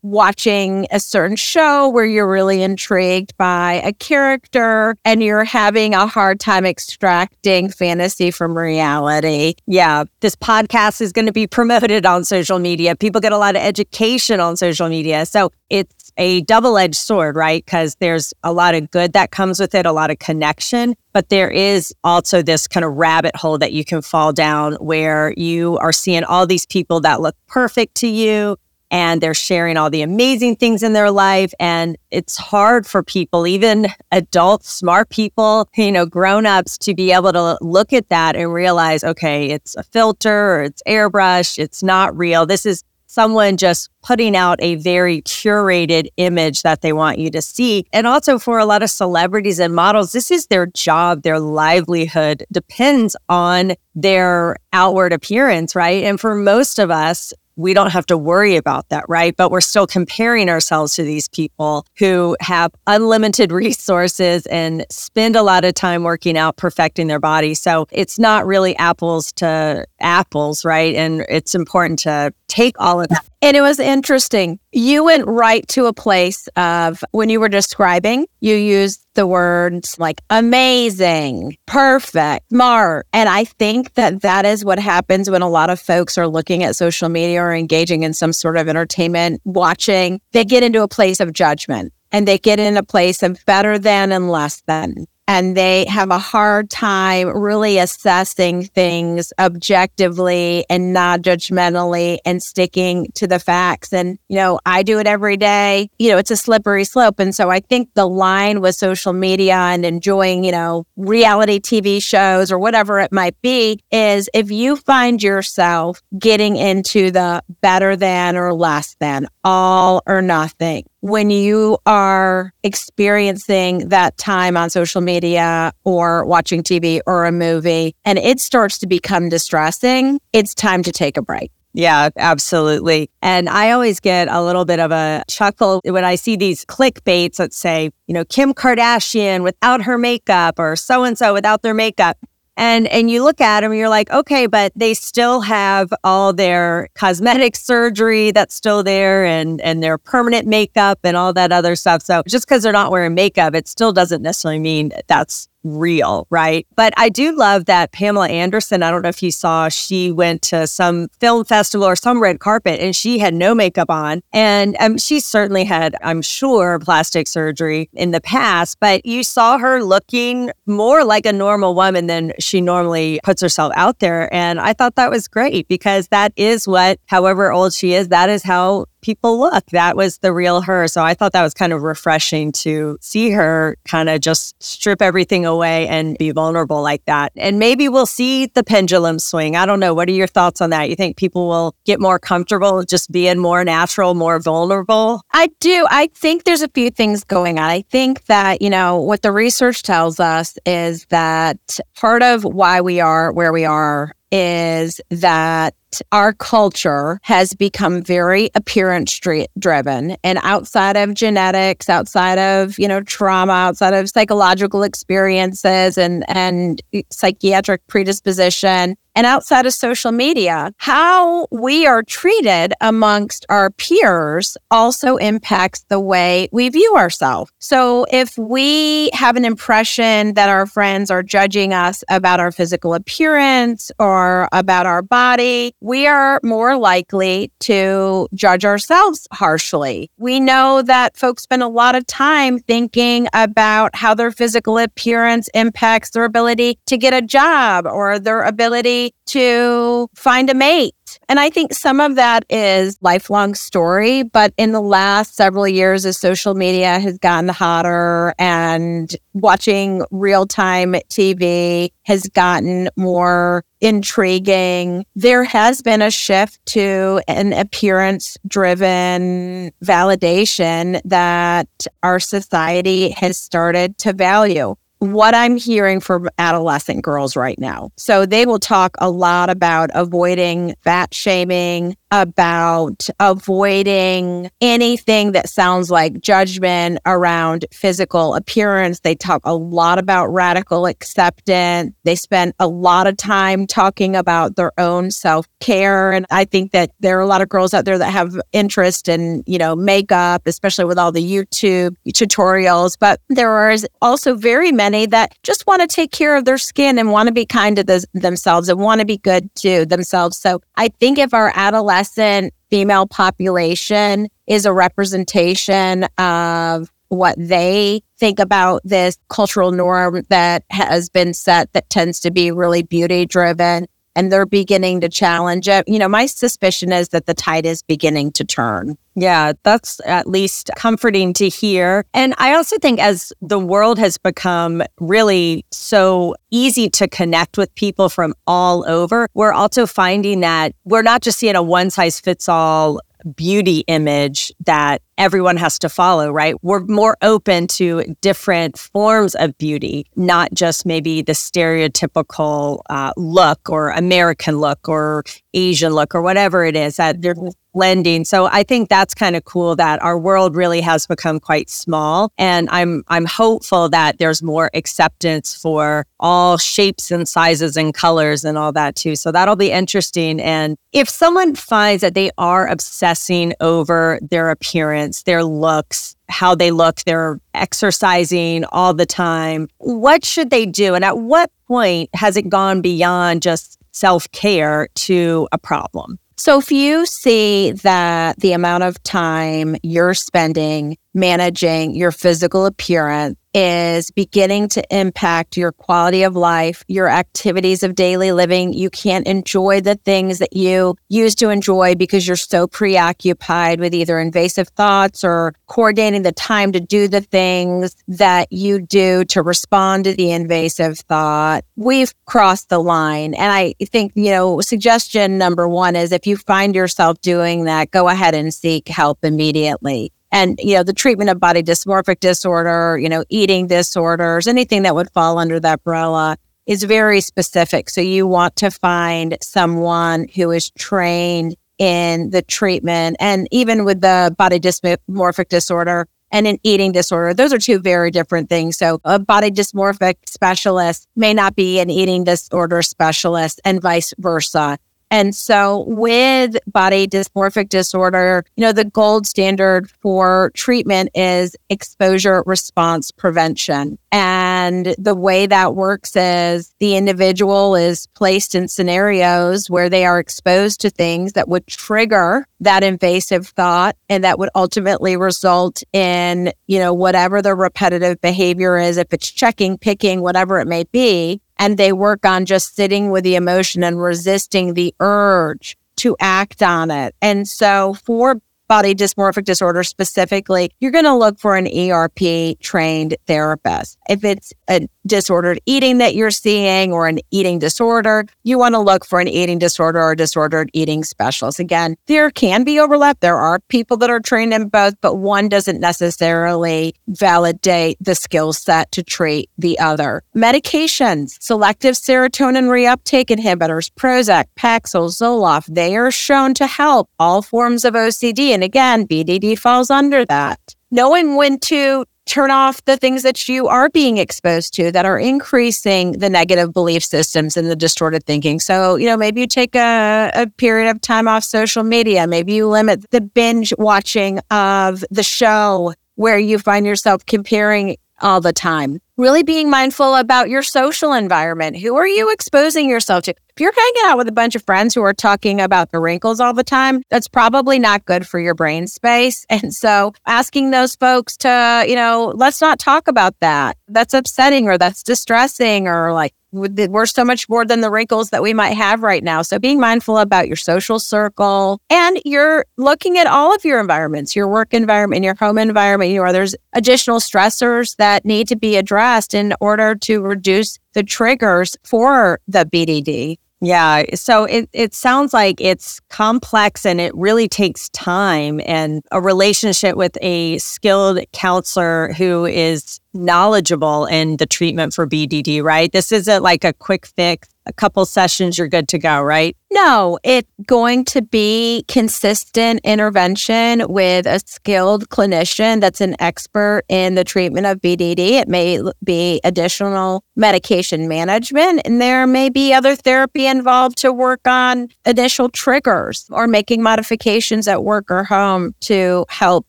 watching 0.02 0.86
a 0.90 1.00
certain 1.00 1.36
show 1.36 1.88
where 1.88 2.04
you're 2.04 2.30
really 2.30 2.62
intrigued 2.62 3.36
by 3.36 3.74
a 3.84 3.92
character 3.92 4.96
and 5.04 5.22
you're 5.22 5.44
having 5.44 5.94
a 5.94 6.06
hard 6.06 6.40
time 6.40 6.64
extracting 6.64 7.68
fantasy 7.68 8.30
from 8.30 8.56
reality. 8.56 9.54
Yeah, 9.66 10.04
this 10.20 10.36
podcast 10.36 11.00
is 11.00 11.12
going 11.12 11.26
to 11.26 11.32
be 11.32 11.46
promoted 11.56 12.06
on 12.06 12.24
social 12.24 12.58
media. 12.58 12.94
People 12.94 13.20
get 13.20 13.32
a 13.32 13.38
lot 13.38 13.56
of 13.56 13.62
education 13.62 14.40
on 14.40 14.56
social 14.56 14.88
media. 14.88 15.26
So 15.26 15.50
it's 15.70 16.05
a 16.16 16.40
double 16.42 16.78
edged 16.78 16.96
sword, 16.96 17.36
right? 17.36 17.64
Because 17.64 17.96
there's 17.96 18.32
a 18.42 18.52
lot 18.52 18.74
of 18.74 18.90
good 18.90 19.12
that 19.12 19.30
comes 19.30 19.60
with 19.60 19.74
it, 19.74 19.86
a 19.86 19.92
lot 19.92 20.10
of 20.10 20.18
connection, 20.18 20.94
but 21.12 21.28
there 21.28 21.50
is 21.50 21.94
also 22.04 22.42
this 22.42 22.66
kind 22.66 22.84
of 22.84 22.94
rabbit 22.94 23.36
hole 23.36 23.58
that 23.58 23.72
you 23.72 23.84
can 23.84 24.02
fall 24.02 24.32
down 24.32 24.74
where 24.74 25.32
you 25.36 25.78
are 25.78 25.92
seeing 25.92 26.24
all 26.24 26.46
these 26.46 26.66
people 26.66 27.00
that 27.00 27.20
look 27.20 27.36
perfect 27.46 27.94
to 27.96 28.08
you 28.08 28.56
and 28.90 29.20
they're 29.20 29.34
sharing 29.34 29.76
all 29.76 29.90
the 29.90 30.02
amazing 30.02 30.56
things 30.56 30.82
in 30.82 30.92
their 30.92 31.10
life. 31.10 31.52
And 31.58 31.96
it's 32.10 32.36
hard 32.36 32.86
for 32.86 33.02
people, 33.02 33.46
even 33.46 33.88
adults, 34.12 34.70
smart 34.70 35.08
people, 35.08 35.68
you 35.76 35.90
know, 35.90 36.06
grown 36.06 36.46
ups 36.46 36.78
to 36.78 36.94
be 36.94 37.12
able 37.12 37.32
to 37.32 37.58
look 37.60 37.92
at 37.92 38.08
that 38.10 38.36
and 38.36 38.52
realize, 38.52 39.02
okay, 39.02 39.50
it's 39.50 39.74
a 39.76 39.82
filter 39.82 40.56
or 40.56 40.62
it's 40.62 40.82
airbrush. 40.86 41.58
It's 41.58 41.82
not 41.82 42.16
real. 42.16 42.46
This 42.46 42.64
is 42.64 42.84
someone 43.06 43.56
just 43.56 43.90
putting 44.02 44.36
out 44.36 44.58
a 44.60 44.76
very 44.76 45.22
curated 45.22 46.08
image 46.16 46.62
that 46.62 46.82
they 46.82 46.92
want 46.92 47.18
you 47.18 47.30
to 47.30 47.42
see. 47.42 47.86
And 47.92 48.06
also 48.06 48.38
for 48.38 48.58
a 48.58 48.66
lot 48.66 48.82
of 48.82 48.90
celebrities 48.90 49.58
and 49.58 49.74
models, 49.74 50.12
this 50.12 50.30
is 50.30 50.46
their 50.46 50.66
job, 50.66 51.22
their 51.22 51.40
livelihood 51.40 52.44
depends 52.52 53.16
on 53.28 53.74
their 53.94 54.56
outward 54.72 55.12
appearance, 55.12 55.74
right? 55.74 56.04
And 56.04 56.20
for 56.20 56.34
most 56.34 56.78
of 56.78 56.90
us, 56.90 57.32
we 57.56 57.74
don't 57.74 57.90
have 57.90 58.06
to 58.06 58.18
worry 58.18 58.56
about 58.56 58.88
that, 58.90 59.04
right? 59.08 59.34
But 59.36 59.50
we're 59.50 59.60
still 59.60 59.86
comparing 59.86 60.48
ourselves 60.48 60.94
to 60.96 61.02
these 61.02 61.28
people 61.28 61.86
who 61.98 62.36
have 62.40 62.72
unlimited 62.86 63.50
resources 63.66 64.46
and 64.46 64.84
spend 64.90 65.36
a 65.36 65.42
lot 65.42 65.64
of 65.64 65.74
time 65.74 66.02
working 66.02 66.36
out, 66.36 66.56
perfecting 66.56 67.06
their 67.06 67.20
body. 67.20 67.54
So 67.54 67.86
it's 67.90 68.18
not 68.18 68.46
really 68.46 68.76
apples 68.76 69.32
to 69.34 69.86
apples, 70.00 70.64
right? 70.64 70.94
And 70.94 71.24
it's 71.28 71.54
important 71.54 71.98
to 72.00 72.32
take 72.48 72.76
all 72.78 73.00
of 73.00 73.08
that. 73.08 73.24
And 73.42 73.56
it 73.56 73.60
was 73.60 73.78
interesting. 73.78 74.58
You 74.72 75.04
went 75.04 75.26
right 75.26 75.66
to 75.68 75.86
a 75.86 75.92
place 75.92 76.48
of 76.56 77.04
when 77.12 77.28
you 77.28 77.40
were 77.40 77.48
describing, 77.48 78.26
you 78.40 78.54
used 78.54 79.05
the 79.16 79.26
words 79.26 79.98
like 79.98 80.20
amazing, 80.30 81.56
perfect, 81.66 82.48
smart. 82.48 83.06
And 83.12 83.28
I 83.28 83.44
think 83.44 83.94
that 83.94 84.22
that 84.22 84.46
is 84.46 84.64
what 84.64 84.78
happens 84.78 85.28
when 85.28 85.42
a 85.42 85.48
lot 85.48 85.70
of 85.70 85.80
folks 85.80 86.16
are 86.16 86.28
looking 86.28 86.62
at 86.62 86.76
social 86.76 87.08
media 87.08 87.42
or 87.42 87.52
engaging 87.52 88.04
in 88.04 88.14
some 88.14 88.32
sort 88.32 88.56
of 88.56 88.68
entertainment, 88.68 89.40
watching, 89.44 90.20
they 90.32 90.44
get 90.44 90.62
into 90.62 90.82
a 90.82 90.88
place 90.88 91.18
of 91.18 91.32
judgment 91.32 91.92
and 92.12 92.28
they 92.28 92.38
get 92.38 92.60
in 92.60 92.76
a 92.76 92.82
place 92.82 93.22
of 93.22 93.44
better 93.46 93.78
than 93.78 94.12
and 94.12 94.30
less 94.30 94.62
than 94.66 95.06
and 95.28 95.56
they 95.56 95.84
have 95.86 96.10
a 96.10 96.18
hard 96.18 96.70
time 96.70 97.28
really 97.28 97.78
assessing 97.78 98.64
things 98.64 99.32
objectively 99.38 100.64
and 100.70 100.92
not 100.92 101.22
judgmentally 101.22 102.18
and 102.24 102.42
sticking 102.42 103.10
to 103.14 103.26
the 103.26 103.38
facts. 103.38 103.92
And, 103.92 104.18
you 104.28 104.36
know, 104.36 104.60
I 104.64 104.82
do 104.82 104.98
it 104.98 105.06
every 105.06 105.36
day. 105.36 105.90
You 105.98 106.10
know, 106.10 106.18
it's 106.18 106.30
a 106.30 106.36
slippery 106.36 106.84
slope. 106.84 107.18
And 107.18 107.34
so 107.34 107.50
I 107.50 107.60
think 107.60 107.90
the 107.94 108.06
line 108.06 108.60
with 108.60 108.76
social 108.76 109.12
media 109.12 109.56
and 109.56 109.84
enjoying, 109.84 110.44
you 110.44 110.52
know, 110.52 110.86
reality 110.96 111.58
TV 111.58 112.02
shows 112.02 112.52
or 112.52 112.58
whatever 112.58 113.00
it 113.00 113.12
might 113.12 113.40
be 113.42 113.80
is 113.90 114.28
if 114.32 114.50
you 114.50 114.76
find 114.76 115.22
yourself 115.22 116.02
getting 116.18 116.56
into 116.56 117.10
the 117.10 117.42
better 117.60 117.96
than 117.96 118.36
or 118.36 118.52
less 118.54 118.96
than, 119.00 119.26
all 119.42 120.02
or 120.06 120.22
nothing, 120.22 120.84
when 121.00 121.30
you 121.30 121.78
are 121.86 122.52
experiencing 122.64 123.88
that 123.90 124.16
time 124.16 124.56
on 124.56 124.70
social 124.70 125.00
media 125.16 125.72
or 125.84 126.24
watching 126.26 126.62
TV 126.62 127.00
or 127.06 127.24
a 127.24 127.32
movie 127.32 127.94
and 128.04 128.18
it 128.18 128.38
starts 128.40 128.78
to 128.78 128.86
become 128.86 129.28
distressing, 129.28 130.20
it's 130.32 130.54
time 130.54 130.82
to 130.82 130.92
take 130.92 131.16
a 131.16 131.22
break. 131.22 131.50
Yeah, 131.72 132.08
absolutely. 132.16 133.10
And 133.20 133.50
I 133.50 133.70
always 133.70 134.00
get 134.00 134.28
a 134.30 134.42
little 134.42 134.64
bit 134.64 134.80
of 134.80 134.92
a 134.92 135.22
chuckle 135.28 135.82
when 135.84 136.04
I 136.06 136.14
see 136.14 136.36
these 136.36 136.64
clickbaits 136.64 137.36
that 137.36 137.52
say, 137.52 137.90
you 138.06 138.14
know, 138.14 138.24
Kim 138.24 138.54
Kardashian 138.54 139.42
without 139.42 139.82
her 139.82 139.98
makeup 139.98 140.58
or 140.58 140.74
so 140.76 141.04
and 141.04 141.18
so 141.18 141.34
without 141.34 141.62
their 141.62 141.74
makeup. 141.74 142.16
And 142.56 142.86
and 142.88 143.10
you 143.10 143.22
look 143.22 143.40
at 143.40 143.60
them, 143.60 143.74
you're 143.74 143.88
like, 143.88 144.10
okay, 144.10 144.46
but 144.46 144.72
they 144.74 144.94
still 144.94 145.42
have 145.42 145.92
all 146.04 146.32
their 146.32 146.88
cosmetic 146.94 147.54
surgery 147.56 148.30
that's 148.30 148.54
still 148.54 148.82
there, 148.82 149.24
and 149.24 149.60
and 149.60 149.82
their 149.82 149.98
permanent 149.98 150.46
makeup 150.46 150.98
and 151.04 151.16
all 151.16 151.32
that 151.34 151.52
other 151.52 151.76
stuff. 151.76 152.02
So 152.02 152.22
just 152.26 152.46
because 152.46 152.62
they're 152.62 152.72
not 152.72 152.90
wearing 152.90 153.14
makeup, 153.14 153.54
it 153.54 153.68
still 153.68 153.92
doesn't 153.92 154.22
necessarily 154.22 154.58
mean 154.60 154.92
that's 155.06 155.48
real, 155.66 156.26
right? 156.30 156.66
But 156.76 156.94
I 156.96 157.08
do 157.08 157.36
love 157.36 157.66
that 157.66 157.92
Pamela 157.92 158.28
Anderson, 158.28 158.82
I 158.82 158.90
don't 158.90 159.02
know 159.02 159.08
if 159.08 159.22
you 159.22 159.30
saw, 159.30 159.68
she 159.68 160.10
went 160.12 160.42
to 160.42 160.66
some 160.66 161.08
film 161.20 161.44
festival 161.44 161.86
or 161.86 161.96
some 161.96 162.22
red 162.22 162.40
carpet 162.40 162.80
and 162.80 162.94
she 162.94 163.18
had 163.18 163.34
no 163.34 163.54
makeup 163.54 163.90
on. 163.90 164.22
And 164.32 164.76
um, 164.80 164.98
she 164.98 165.20
certainly 165.20 165.64
had, 165.64 165.96
I'm 166.02 166.22
sure, 166.22 166.78
plastic 166.78 167.28
surgery 167.28 167.88
in 167.92 168.10
the 168.10 168.20
past, 168.20 168.78
but 168.80 169.04
you 169.04 169.22
saw 169.22 169.58
her 169.58 169.82
looking 169.82 170.50
more 170.66 171.04
like 171.04 171.26
a 171.26 171.32
normal 171.32 171.74
woman 171.74 172.06
than 172.06 172.32
she 172.38 172.60
normally 172.60 173.20
puts 173.22 173.42
herself 173.42 173.72
out 173.76 173.98
there. 173.98 174.32
And 174.32 174.60
I 174.60 174.72
thought 174.72 174.94
that 174.96 175.10
was 175.10 175.28
great 175.28 175.68
because 175.68 176.08
that 176.08 176.32
is 176.36 176.68
what, 176.68 176.98
however 177.06 177.52
old 177.52 177.72
she 177.72 177.94
is, 177.94 178.08
that 178.08 178.28
is 178.28 178.42
how 178.42 178.86
people 179.06 179.38
look. 179.38 179.64
That 179.66 179.96
was 179.96 180.18
the 180.18 180.32
real 180.32 180.60
her. 180.62 180.88
So 180.88 181.00
I 181.00 181.14
thought 181.14 181.30
that 181.30 181.44
was 181.44 181.54
kind 181.54 181.72
of 181.72 181.82
refreshing 181.82 182.50
to 182.64 182.98
see 183.00 183.30
her 183.30 183.76
kind 183.86 184.08
of 184.08 184.20
just 184.20 184.60
strip 184.60 185.00
everything 185.00 185.46
away 185.46 185.86
and 185.86 186.18
be 186.18 186.32
vulnerable 186.32 186.82
like 186.82 187.04
that. 187.04 187.30
And 187.36 187.60
maybe 187.60 187.88
we'll 187.88 188.06
see 188.06 188.46
the 188.46 188.64
pendulum 188.64 189.20
swing. 189.20 189.54
I 189.54 189.64
don't 189.64 189.78
know. 189.78 189.94
What 189.94 190.08
are 190.08 190.12
your 190.12 190.26
thoughts 190.26 190.60
on 190.60 190.70
that? 190.70 190.90
You 190.90 190.96
think 190.96 191.16
people 191.16 191.46
will 191.46 191.76
get 191.84 192.00
more 192.00 192.18
comfortable 192.18 192.82
just 192.82 193.12
being 193.12 193.38
more 193.38 193.62
natural, 193.64 194.14
more 194.14 194.40
vulnerable? 194.40 195.22
I 195.32 195.50
do. 195.60 195.86
I 195.88 196.08
think 196.08 196.42
there's 196.42 196.62
a 196.62 196.68
few 196.68 196.90
things 196.90 197.22
going 197.22 197.60
on. 197.60 197.70
I 197.70 197.82
think 197.82 198.24
that, 198.24 198.60
you 198.60 198.70
know, 198.70 199.00
what 199.00 199.22
the 199.22 199.30
research 199.30 199.84
tells 199.84 200.18
us 200.18 200.58
is 200.66 201.06
that 201.10 201.78
part 201.94 202.24
of 202.24 202.42
why 202.42 202.80
we 202.80 202.98
are 202.98 203.32
where 203.32 203.52
we 203.52 203.64
are 203.64 204.16
is 204.32 205.00
that 205.10 205.74
our 206.12 206.32
culture 206.32 207.18
has 207.22 207.54
become 207.54 208.02
very 208.02 208.50
appearance 208.54 209.20
driven 209.58 210.16
and 210.22 210.38
outside 210.42 210.96
of 210.96 211.14
genetics, 211.14 211.88
outside 211.88 212.38
of, 212.38 212.78
you 212.78 212.88
know, 212.88 213.00
trauma, 213.02 213.52
outside 213.52 213.94
of 213.94 214.08
psychological 214.08 214.82
experiences 214.82 215.98
and, 215.98 216.24
and 216.28 216.82
psychiatric 217.10 217.86
predisposition, 217.86 218.96
and 219.16 219.26
outside 219.26 219.64
of 219.64 219.72
social 219.72 220.12
media, 220.12 220.74
how 220.76 221.46
we 221.50 221.86
are 221.86 222.02
treated 222.02 222.74
amongst 222.82 223.46
our 223.48 223.70
peers 223.70 224.58
also 224.70 225.16
impacts 225.16 225.86
the 225.88 225.98
way 225.98 226.50
we 226.52 226.68
view 226.68 226.94
ourselves. 226.94 227.50
So 227.58 228.04
if 228.12 228.36
we 228.36 229.08
have 229.14 229.36
an 229.36 229.46
impression 229.46 230.34
that 230.34 230.50
our 230.50 230.66
friends 230.66 231.10
are 231.10 231.22
judging 231.22 231.72
us 231.72 232.04
about 232.10 232.40
our 232.40 232.52
physical 232.52 232.92
appearance 232.92 233.90
or 233.98 234.50
about 234.52 234.84
our 234.84 235.00
body, 235.00 235.74
we 235.80 236.06
are 236.06 236.40
more 236.42 236.76
likely 236.76 237.52
to 237.60 238.28
judge 238.34 238.64
ourselves 238.64 239.28
harshly. 239.32 240.10
We 240.18 240.40
know 240.40 240.82
that 240.82 241.16
folks 241.16 241.42
spend 241.42 241.62
a 241.62 241.68
lot 241.68 241.94
of 241.94 242.06
time 242.06 242.58
thinking 242.58 243.28
about 243.32 243.94
how 243.94 244.14
their 244.14 244.30
physical 244.30 244.78
appearance 244.78 245.48
impacts 245.54 246.10
their 246.10 246.24
ability 246.24 246.78
to 246.86 246.96
get 246.96 247.12
a 247.12 247.22
job 247.22 247.86
or 247.86 248.18
their 248.18 248.42
ability 248.42 249.14
to 249.26 250.08
find 250.14 250.50
a 250.50 250.54
mate. 250.54 250.94
And 251.28 251.40
I 251.40 251.50
think 251.50 251.72
some 251.74 252.00
of 252.00 252.14
that 252.16 252.44
is 252.48 252.98
lifelong 253.00 253.54
story, 253.54 254.22
but 254.22 254.52
in 254.56 254.72
the 254.72 254.80
last 254.80 255.36
several 255.36 255.66
years 255.66 256.06
as 256.06 256.18
social 256.18 256.54
media 256.54 256.98
has 256.98 257.18
gotten 257.18 257.48
hotter 257.48 258.34
and 258.38 259.14
watching 259.34 260.02
real-time 260.10 260.94
TV 261.10 261.90
has 262.04 262.28
gotten 262.28 262.88
more 262.96 263.64
intriguing, 263.80 265.04
there 265.14 265.44
has 265.44 265.82
been 265.82 266.00
a 266.00 266.10
shift 266.10 266.64
to 266.66 267.20
an 267.28 267.52
appearance 267.52 268.36
driven 268.46 269.72
validation 269.84 271.00
that 271.04 271.68
our 272.02 272.18
society 272.20 273.10
has 273.10 273.36
started 273.36 273.98
to 273.98 274.12
value 274.12 274.74
what 274.98 275.34
I'm 275.34 275.56
hearing 275.56 276.00
from 276.00 276.28
adolescent 276.38 277.02
girls 277.02 277.36
right 277.36 277.58
now. 277.58 277.90
So 277.96 278.24
they 278.26 278.46
will 278.46 278.58
talk 278.58 278.96
a 278.98 279.10
lot 279.10 279.50
about 279.50 279.90
avoiding 279.94 280.74
fat 280.82 281.12
shaming, 281.12 281.96
about 282.12 283.08
avoiding 283.18 284.50
anything 284.60 285.32
that 285.32 285.48
sounds 285.48 285.90
like 285.90 286.20
judgment 286.20 286.98
around 287.04 287.64
physical 287.72 288.34
appearance. 288.34 289.00
They 289.00 289.14
talk 289.14 289.40
a 289.44 289.54
lot 289.54 289.98
about 289.98 290.28
radical 290.28 290.86
acceptance. 290.86 291.94
They 292.04 292.14
spend 292.14 292.54
a 292.60 292.68
lot 292.68 293.06
of 293.06 293.16
time 293.16 293.66
talking 293.66 294.14
about 294.14 294.56
their 294.56 294.72
own 294.78 295.10
self 295.10 295.48
care. 295.60 296.12
And 296.12 296.26
I 296.30 296.44
think 296.44 296.72
that 296.72 296.92
there 297.00 297.18
are 297.18 297.22
a 297.22 297.26
lot 297.26 297.42
of 297.42 297.48
girls 297.48 297.74
out 297.74 297.84
there 297.84 297.98
that 297.98 298.10
have 298.10 298.38
interest 298.52 299.08
in, 299.08 299.42
you 299.46 299.58
know, 299.58 299.74
makeup, 299.74 300.42
especially 300.46 300.84
with 300.84 300.98
all 300.98 301.10
the 301.10 301.28
YouTube 301.28 301.96
tutorials. 302.08 302.96
But 302.98 303.20
there 303.28 303.50
are 303.50 303.74
also 304.00 304.36
very 304.36 304.70
many 304.70 305.06
that 305.06 305.36
just 305.42 305.66
want 305.66 305.82
to 305.82 305.88
take 305.88 306.12
care 306.12 306.36
of 306.36 306.44
their 306.44 306.58
skin 306.58 306.98
and 306.98 307.10
want 307.10 307.26
to 307.26 307.32
be 307.32 307.46
kind 307.46 307.76
to 307.76 307.84
the, 307.84 308.04
themselves 308.14 308.68
and 308.68 308.78
want 308.78 309.00
to 309.00 309.06
be 309.06 309.18
good 309.18 309.52
to 309.56 309.84
themselves. 309.86 310.38
So 310.38 310.60
I 310.76 310.88
think 310.88 311.18
if 311.18 311.34
our 311.34 311.52
adolescents 311.54 311.95
adolescent 311.96 312.52
female 312.70 313.06
population 313.06 314.28
is 314.46 314.66
a 314.66 314.72
representation 314.72 316.04
of 316.18 316.90
what 317.08 317.36
they 317.38 318.02
think 318.18 318.38
about 318.38 318.82
this 318.84 319.16
cultural 319.28 319.70
norm 319.70 320.22
that 320.28 320.64
has 320.70 321.08
been 321.08 321.32
set 321.32 321.72
that 321.72 321.88
tends 321.88 322.20
to 322.20 322.30
be 322.30 322.50
really 322.50 322.82
beauty 322.82 323.24
driven 323.24 323.86
and 324.16 324.32
they're 324.32 324.46
beginning 324.46 325.00
to 325.02 325.08
challenge 325.08 325.68
it. 325.68 325.86
You 325.86 326.00
know, 326.00 326.08
my 326.08 326.26
suspicion 326.26 326.90
is 326.90 327.10
that 327.10 327.26
the 327.26 327.34
tide 327.34 327.66
is 327.66 327.82
beginning 327.82 328.32
to 328.32 328.44
turn. 328.44 328.96
Yeah, 329.14 329.52
that's 329.62 330.00
at 330.04 330.26
least 330.26 330.70
comforting 330.76 331.32
to 331.34 331.48
hear. 331.48 332.04
And 332.12 332.34
I 332.38 332.54
also 332.54 332.76
think 332.78 332.98
as 332.98 333.32
the 333.40 333.58
world 333.58 333.98
has 333.98 334.18
become 334.18 334.82
really 334.98 335.64
so 335.70 336.34
easy 336.50 336.90
to 336.90 337.08
connect 337.08 337.56
with 337.56 337.74
people 337.76 338.08
from 338.08 338.34
all 338.46 338.88
over, 338.88 339.28
we're 339.34 339.52
also 339.52 339.86
finding 339.86 340.40
that 340.40 340.72
we're 340.84 341.02
not 341.02 341.22
just 341.22 341.38
seeing 341.38 341.54
a 341.54 341.62
one 341.62 341.90
size 341.90 342.18
fits 342.20 342.48
all 342.48 343.00
beauty 343.34 343.80
image 343.88 344.52
that 344.64 345.02
everyone 345.18 345.56
has 345.56 345.78
to 345.80 345.88
follow, 345.88 346.30
right? 346.30 346.54
We're 346.62 346.80
more 346.80 347.16
open 347.22 347.66
to 347.68 348.14
different 348.20 348.78
forms 348.78 349.34
of 349.34 349.56
beauty, 349.58 350.06
not 350.16 350.52
just 350.52 350.86
maybe 350.86 351.22
the 351.22 351.32
stereotypical 351.32 352.80
uh, 352.90 353.12
look 353.16 353.70
or 353.70 353.90
American 353.90 354.58
look 354.58 354.88
or 354.88 355.24
Asian 355.54 355.92
look 355.92 356.14
or 356.14 356.22
whatever 356.22 356.64
it 356.64 356.76
is 356.76 356.96
that 356.96 357.22
they're 357.22 357.34
blending. 357.76 358.24
So 358.24 358.46
I 358.46 358.62
think 358.62 358.88
that's 358.88 359.12
kind 359.14 359.36
of 359.36 359.44
cool 359.44 359.76
that 359.76 360.02
our 360.02 360.18
world 360.18 360.56
really 360.56 360.80
has 360.80 361.06
become 361.06 361.38
quite 361.38 361.68
small. 361.68 362.32
And 362.38 362.70
I'm 362.72 363.04
I'm 363.08 363.26
hopeful 363.26 363.90
that 363.90 364.16
there's 364.16 364.42
more 364.42 364.70
acceptance 364.72 365.54
for 365.54 366.06
all 366.18 366.56
shapes 366.56 367.10
and 367.10 367.28
sizes 367.28 367.76
and 367.76 367.92
colors 367.92 368.46
and 368.46 368.56
all 368.56 368.72
that 368.72 368.96
too. 368.96 369.14
So 369.14 369.30
that'll 369.30 369.56
be 369.56 369.70
interesting. 369.70 370.40
And 370.40 370.78
if 370.92 371.06
someone 371.06 371.54
finds 371.54 372.00
that 372.00 372.14
they 372.14 372.30
are 372.38 372.66
obsessing 372.66 373.52
over 373.60 374.20
their 374.22 374.48
appearance, 374.48 375.24
their 375.24 375.44
looks, 375.44 376.16
how 376.30 376.54
they 376.54 376.70
look, 376.70 377.00
they're 377.04 377.38
exercising 377.52 378.64
all 378.72 378.94
the 378.94 379.04
time, 379.04 379.68
what 379.76 380.24
should 380.24 380.48
they 380.48 380.64
do? 380.64 380.94
And 380.94 381.04
at 381.04 381.18
what 381.18 381.50
point 381.68 382.08
has 382.14 382.38
it 382.38 382.48
gone 382.48 382.80
beyond 382.80 383.42
just 383.42 383.78
self 383.92 384.32
care 384.32 384.88
to 384.94 385.46
a 385.52 385.58
problem? 385.58 386.18
So 386.38 386.58
if 386.58 386.70
you 386.70 387.06
see 387.06 387.72
that 387.72 388.38
the 388.40 388.52
amount 388.52 388.84
of 388.84 389.02
time 389.02 389.76
you're 389.82 390.14
spending 390.14 390.98
managing 391.16 391.94
your 391.94 392.12
physical 392.12 392.66
appearance 392.66 393.36
is 393.54 394.10
beginning 394.10 394.68
to 394.68 394.84
impact 394.94 395.56
your 395.56 395.72
quality 395.72 396.22
of 396.24 396.36
life, 396.36 396.84
your 396.88 397.08
activities 397.08 397.82
of 397.82 397.94
daily 397.94 398.30
living. 398.30 398.74
You 398.74 398.90
can't 398.90 399.26
enjoy 399.26 399.80
the 399.80 399.94
things 399.94 400.40
that 400.40 400.52
you 400.52 400.94
used 401.08 401.38
to 401.38 401.48
enjoy 401.48 401.94
because 401.94 402.26
you're 402.26 402.36
so 402.36 402.66
preoccupied 402.66 403.80
with 403.80 403.94
either 403.94 404.18
invasive 404.18 404.68
thoughts 404.68 405.24
or 405.24 405.54
coordinating 405.68 406.20
the 406.20 406.32
time 406.32 406.70
to 406.72 406.80
do 406.80 407.08
the 407.08 407.22
things 407.22 407.96
that 408.08 408.52
you 408.52 408.78
do 408.82 409.24
to 409.24 409.40
respond 409.40 410.04
to 410.04 410.12
the 410.12 410.32
invasive 410.32 410.98
thought. 410.98 411.64
We've 411.76 412.12
crossed 412.26 412.68
the 412.68 412.78
line. 412.78 413.32
And 413.32 413.50
I 413.50 413.74
think, 413.86 414.12
you 414.14 414.32
know, 414.32 414.60
suggestion 414.60 415.38
number 415.38 415.66
one 415.66 415.96
is 415.96 416.12
if 416.12 416.26
you 416.26 416.36
find 416.36 416.74
yourself 416.74 417.22
doing 417.22 417.64
that, 417.64 417.90
go 417.90 418.06
ahead 418.06 418.34
and 418.34 418.52
seek 418.52 418.86
help 418.88 419.24
immediately 419.24 420.12
and 420.32 420.58
you 420.62 420.74
know 420.74 420.82
the 420.82 420.92
treatment 420.92 421.30
of 421.30 421.40
body 421.40 421.62
dysmorphic 421.62 422.20
disorder 422.20 422.98
you 422.98 423.08
know 423.08 423.24
eating 423.28 423.66
disorders 423.66 424.46
anything 424.46 424.82
that 424.82 424.94
would 424.94 425.10
fall 425.12 425.38
under 425.38 425.58
that 425.60 425.80
umbrella 425.86 426.36
is 426.66 426.82
very 426.82 427.20
specific. 427.20 427.88
So 427.88 428.00
you 428.00 428.26
want 428.26 428.56
to 428.56 428.70
find 428.70 429.38
someone 429.40 430.26
who 430.34 430.50
is 430.50 430.70
trained 430.70 431.56
in 431.78 432.30
the 432.30 432.42
treatment. 432.42 433.16
And 433.20 433.46
even 433.50 433.84
with 433.84 434.00
the 434.00 434.34
body 434.36 434.58
dysmorphic 434.58 435.48
disorder 435.48 436.08
and 436.32 436.46
an 436.48 436.58
eating 436.64 436.90
disorder 436.90 437.32
those 437.32 437.52
are 437.52 437.58
two 437.58 437.78
very 437.78 438.10
different 438.10 438.48
things. 438.48 438.76
So 438.76 439.00
a 439.04 439.18
body 439.18 439.50
dysmorphic 439.50 440.16
specialist 440.26 441.06
may 441.14 441.32
not 441.32 441.54
be 441.54 441.78
an 441.78 441.88
eating 441.88 442.24
disorder 442.24 442.82
specialist 442.82 443.60
and 443.64 443.80
vice 443.80 444.12
versa 444.18 444.78
and 445.10 445.34
so 445.34 445.84
with 445.86 446.56
body 446.66 447.06
dysmorphic 447.06 447.68
disorder, 447.68 448.44
you 448.56 448.62
know, 448.62 448.72
the 448.72 448.84
gold 448.84 449.26
standard 449.26 449.88
for 449.88 450.50
treatment 450.54 451.10
is 451.14 451.54
exposure 451.70 452.42
response 452.44 453.12
prevention. 453.12 453.98
And 454.10 454.94
the 454.98 455.14
way 455.14 455.46
that 455.46 455.76
works 455.76 456.16
is 456.16 456.74
the 456.80 456.96
individual 456.96 457.76
is 457.76 458.08
placed 458.08 458.54
in 458.54 458.66
scenarios 458.66 459.70
where 459.70 459.88
they 459.88 460.04
are 460.04 460.18
exposed 460.18 460.80
to 460.80 460.90
things 460.90 461.34
that 461.34 461.48
would 461.48 461.66
trigger 461.66 462.46
that 462.60 462.82
invasive 462.82 463.48
thought 463.48 463.96
and 464.08 464.24
that 464.24 464.38
would 464.38 464.50
ultimately 464.54 465.16
result 465.16 465.82
in, 465.92 466.52
you 466.66 466.78
know, 466.78 466.92
whatever 466.92 467.42
the 467.42 467.54
repetitive 467.54 468.20
behavior 468.20 468.76
is, 468.78 468.96
if 468.96 469.12
it's 469.12 469.30
checking, 469.30 469.78
picking, 469.78 470.20
whatever 470.20 470.58
it 470.58 470.66
may 470.66 470.84
be 470.84 471.40
and 471.58 471.76
they 471.76 471.92
work 471.92 472.24
on 472.24 472.46
just 472.46 472.74
sitting 472.74 473.10
with 473.10 473.24
the 473.24 473.34
emotion 473.34 473.82
and 473.82 474.00
resisting 474.00 474.74
the 474.74 474.94
urge 475.00 475.76
to 475.96 476.16
act 476.20 476.62
on 476.62 476.90
it. 476.90 477.14
And 477.22 477.48
so 477.48 477.94
for 477.94 478.40
body 478.68 478.94
dysmorphic 478.94 479.44
disorder 479.44 479.82
specifically, 479.84 480.70
you're 480.80 480.92
going 480.92 481.04
to 481.04 481.14
look 481.14 481.38
for 481.38 481.56
an 481.56 481.66
ERP 481.66 482.58
trained 482.60 483.16
therapist. 483.26 483.98
If 484.08 484.24
it's 484.24 484.52
a 484.68 484.88
disordered 485.06 485.60
eating 485.66 485.98
that 485.98 486.14
you're 486.14 486.30
seeing 486.30 486.92
or 486.92 487.06
an 487.06 487.20
eating 487.30 487.58
disorder, 487.58 488.26
you 488.42 488.58
want 488.58 488.74
to 488.74 488.80
look 488.80 489.04
for 489.04 489.20
an 489.20 489.28
eating 489.28 489.58
disorder 489.58 490.02
or 490.02 490.14
disordered 490.14 490.68
eating 490.72 491.04
specialist. 491.04 491.60
Again, 491.60 491.96
there 492.06 492.30
can 492.30 492.64
be 492.64 492.80
overlap. 492.80 493.20
There 493.20 493.38
are 493.38 493.60
people 493.68 493.96
that 493.98 494.10
are 494.10 494.20
trained 494.20 494.52
in 494.52 494.68
both, 494.68 494.94
but 495.00 495.16
one 495.16 495.48
doesn't 495.48 495.80
necessarily 495.80 496.94
validate 497.06 497.96
the 498.00 498.14
skill 498.14 498.52
set 498.52 498.90
to 498.92 499.02
treat 499.02 499.48
the 499.56 499.78
other. 499.78 500.22
Medications, 500.34 501.40
selective 501.40 501.94
serotonin 501.94 502.66
reuptake 502.68 503.26
inhibitors, 503.26 503.90
Prozac, 503.92 504.46
Paxil, 504.58 505.08
Zoloft, 505.08 505.72
they 505.72 505.96
are 505.96 506.10
shown 506.10 506.54
to 506.54 506.66
help 506.66 507.08
all 507.18 507.42
forms 507.42 507.84
of 507.84 507.94
OCD. 507.94 508.55
And 508.56 508.64
again, 508.64 509.06
BDD 509.06 509.58
falls 509.58 509.90
under 509.90 510.24
that. 510.24 510.58
Knowing 510.90 511.36
when 511.36 511.58
to 511.58 512.06
turn 512.24 512.50
off 512.50 512.82
the 512.86 512.96
things 512.96 513.22
that 513.22 513.46
you 513.50 513.68
are 513.68 513.90
being 513.90 514.16
exposed 514.16 514.72
to 514.76 514.90
that 514.92 515.04
are 515.04 515.18
increasing 515.18 516.12
the 516.12 516.30
negative 516.30 516.72
belief 516.72 517.04
systems 517.04 517.58
and 517.58 517.68
the 517.68 517.76
distorted 517.76 518.24
thinking. 518.24 518.58
So, 518.58 518.96
you 518.96 519.04
know, 519.04 519.16
maybe 519.18 519.42
you 519.42 519.46
take 519.46 519.74
a, 519.74 520.30
a 520.34 520.46
period 520.46 520.90
of 520.90 521.02
time 521.02 521.28
off 521.28 521.44
social 521.44 521.82
media. 521.82 522.26
Maybe 522.26 522.54
you 522.54 522.66
limit 522.66 523.04
the 523.10 523.20
binge 523.20 523.74
watching 523.76 524.38
of 524.50 525.04
the 525.10 525.22
show 525.22 525.92
where 526.14 526.38
you 526.38 526.58
find 526.58 526.86
yourself 526.86 527.26
comparing 527.26 527.98
all 528.22 528.40
the 528.40 528.54
time. 528.54 529.02
Really 529.18 529.42
being 529.42 529.68
mindful 529.68 530.14
about 530.14 530.48
your 530.48 530.62
social 530.62 531.12
environment. 531.12 531.76
Who 531.76 531.94
are 531.96 532.08
you 532.08 532.32
exposing 532.32 532.88
yourself 532.88 533.24
to? 533.24 533.34
If 533.56 533.62
you're 533.62 533.72
hanging 533.72 534.10
out 534.10 534.18
with 534.18 534.28
a 534.28 534.32
bunch 534.32 534.54
of 534.54 534.62
friends 534.64 534.94
who 534.94 535.00
are 535.00 535.14
talking 535.14 535.62
about 535.62 535.90
the 535.90 535.98
wrinkles 535.98 536.40
all 536.40 536.52
the 536.52 536.62
time, 536.62 537.00
that's 537.08 537.26
probably 537.26 537.78
not 537.78 538.04
good 538.04 538.28
for 538.28 538.38
your 538.38 538.54
brain 538.54 538.86
space. 538.86 539.46
And 539.56 539.72
so 539.72 540.12
asking 540.26 540.72
those 540.72 540.94
folks 540.96 541.38
to, 541.38 541.84
you 541.88 541.94
know, 541.94 542.34
let's 542.36 542.60
not 542.60 542.78
talk 542.78 543.08
about 543.08 543.34
that. 543.40 543.78
That's 543.88 544.12
upsetting 544.12 544.68
or 544.68 544.76
that's 544.76 545.02
distressing 545.02 545.88
or 545.88 546.12
like 546.12 546.34
we're 546.52 547.06
so 547.06 547.24
much 547.24 547.48
more 547.48 547.64
than 547.64 547.80
the 547.80 547.90
wrinkles 547.90 548.28
that 548.30 548.42
we 548.42 548.52
might 548.52 548.74
have 548.74 549.02
right 549.02 549.24
now. 549.24 549.40
So 549.40 549.58
being 549.58 549.80
mindful 549.80 550.18
about 550.18 550.46
your 550.46 550.56
social 550.56 550.98
circle 550.98 551.80
and 551.88 552.20
you're 552.26 552.66
looking 552.76 553.16
at 553.16 553.26
all 553.26 553.54
of 553.54 553.64
your 553.64 553.80
environments, 553.80 554.36
your 554.36 554.48
work 554.48 554.74
environment, 554.74 555.24
your 555.24 555.34
home 555.34 555.56
environment, 555.56 556.10
you 556.10 556.22
know, 556.22 556.32
there's 556.32 556.54
additional 556.74 557.20
stressors 557.20 557.96
that 557.96 558.26
need 558.26 558.48
to 558.48 558.56
be 558.56 558.76
addressed 558.76 559.32
in 559.32 559.54
order 559.60 559.94
to 559.94 560.20
reduce 560.20 560.78
the 560.92 561.02
triggers 561.02 561.76
for 561.84 562.38
the 562.46 562.66
BDD. 562.66 563.38
Yeah. 563.62 564.04
So 564.14 564.44
it, 564.44 564.68
it 564.74 564.92
sounds 564.94 565.32
like 565.32 565.60
it's 565.62 566.00
complex 566.10 566.84
and 566.84 567.00
it 567.00 567.14
really 567.14 567.48
takes 567.48 567.88
time 567.90 568.60
and 568.66 569.02
a 569.12 569.20
relationship 569.20 569.96
with 569.96 570.18
a 570.20 570.58
skilled 570.58 571.20
counselor 571.32 572.12
who 572.12 572.44
is 572.44 573.00
knowledgeable 573.14 574.04
in 574.06 574.36
the 574.36 574.46
treatment 574.46 574.92
for 574.92 575.06
BDD, 575.06 575.62
right? 575.62 575.90
This 575.90 576.12
isn't 576.12 576.42
like 576.42 576.64
a 576.64 576.74
quick 576.74 577.06
fix 577.06 577.48
a 577.66 577.72
couple 577.72 578.04
sessions, 578.06 578.58
you're 578.58 578.68
good 578.68 578.88
to 578.88 578.98
go, 578.98 579.22
right? 579.22 579.56
No, 579.72 580.18
it's 580.22 580.48
going 580.66 581.04
to 581.06 581.22
be 581.22 581.84
consistent 581.88 582.80
intervention 582.84 583.84
with 583.88 584.26
a 584.26 584.40
skilled 584.46 585.08
clinician 585.08 585.80
that's 585.80 586.00
an 586.00 586.14
expert 586.20 586.84
in 586.88 587.16
the 587.16 587.24
treatment 587.24 587.66
of 587.66 587.80
BDD. 587.80 588.18
It 588.18 588.48
may 588.48 588.80
be 589.04 589.40
additional 589.44 590.24
medication 590.36 591.08
management, 591.08 591.82
and 591.84 592.00
there 592.00 592.26
may 592.26 592.48
be 592.48 592.72
other 592.72 592.94
therapy 592.94 593.46
involved 593.46 593.98
to 593.98 594.12
work 594.12 594.46
on 594.46 594.88
initial 595.04 595.48
triggers 595.48 596.26
or 596.30 596.46
making 596.46 596.82
modifications 596.82 597.66
at 597.66 597.84
work 597.84 598.10
or 598.10 598.24
home 598.24 598.74
to 598.82 599.26
help 599.28 599.68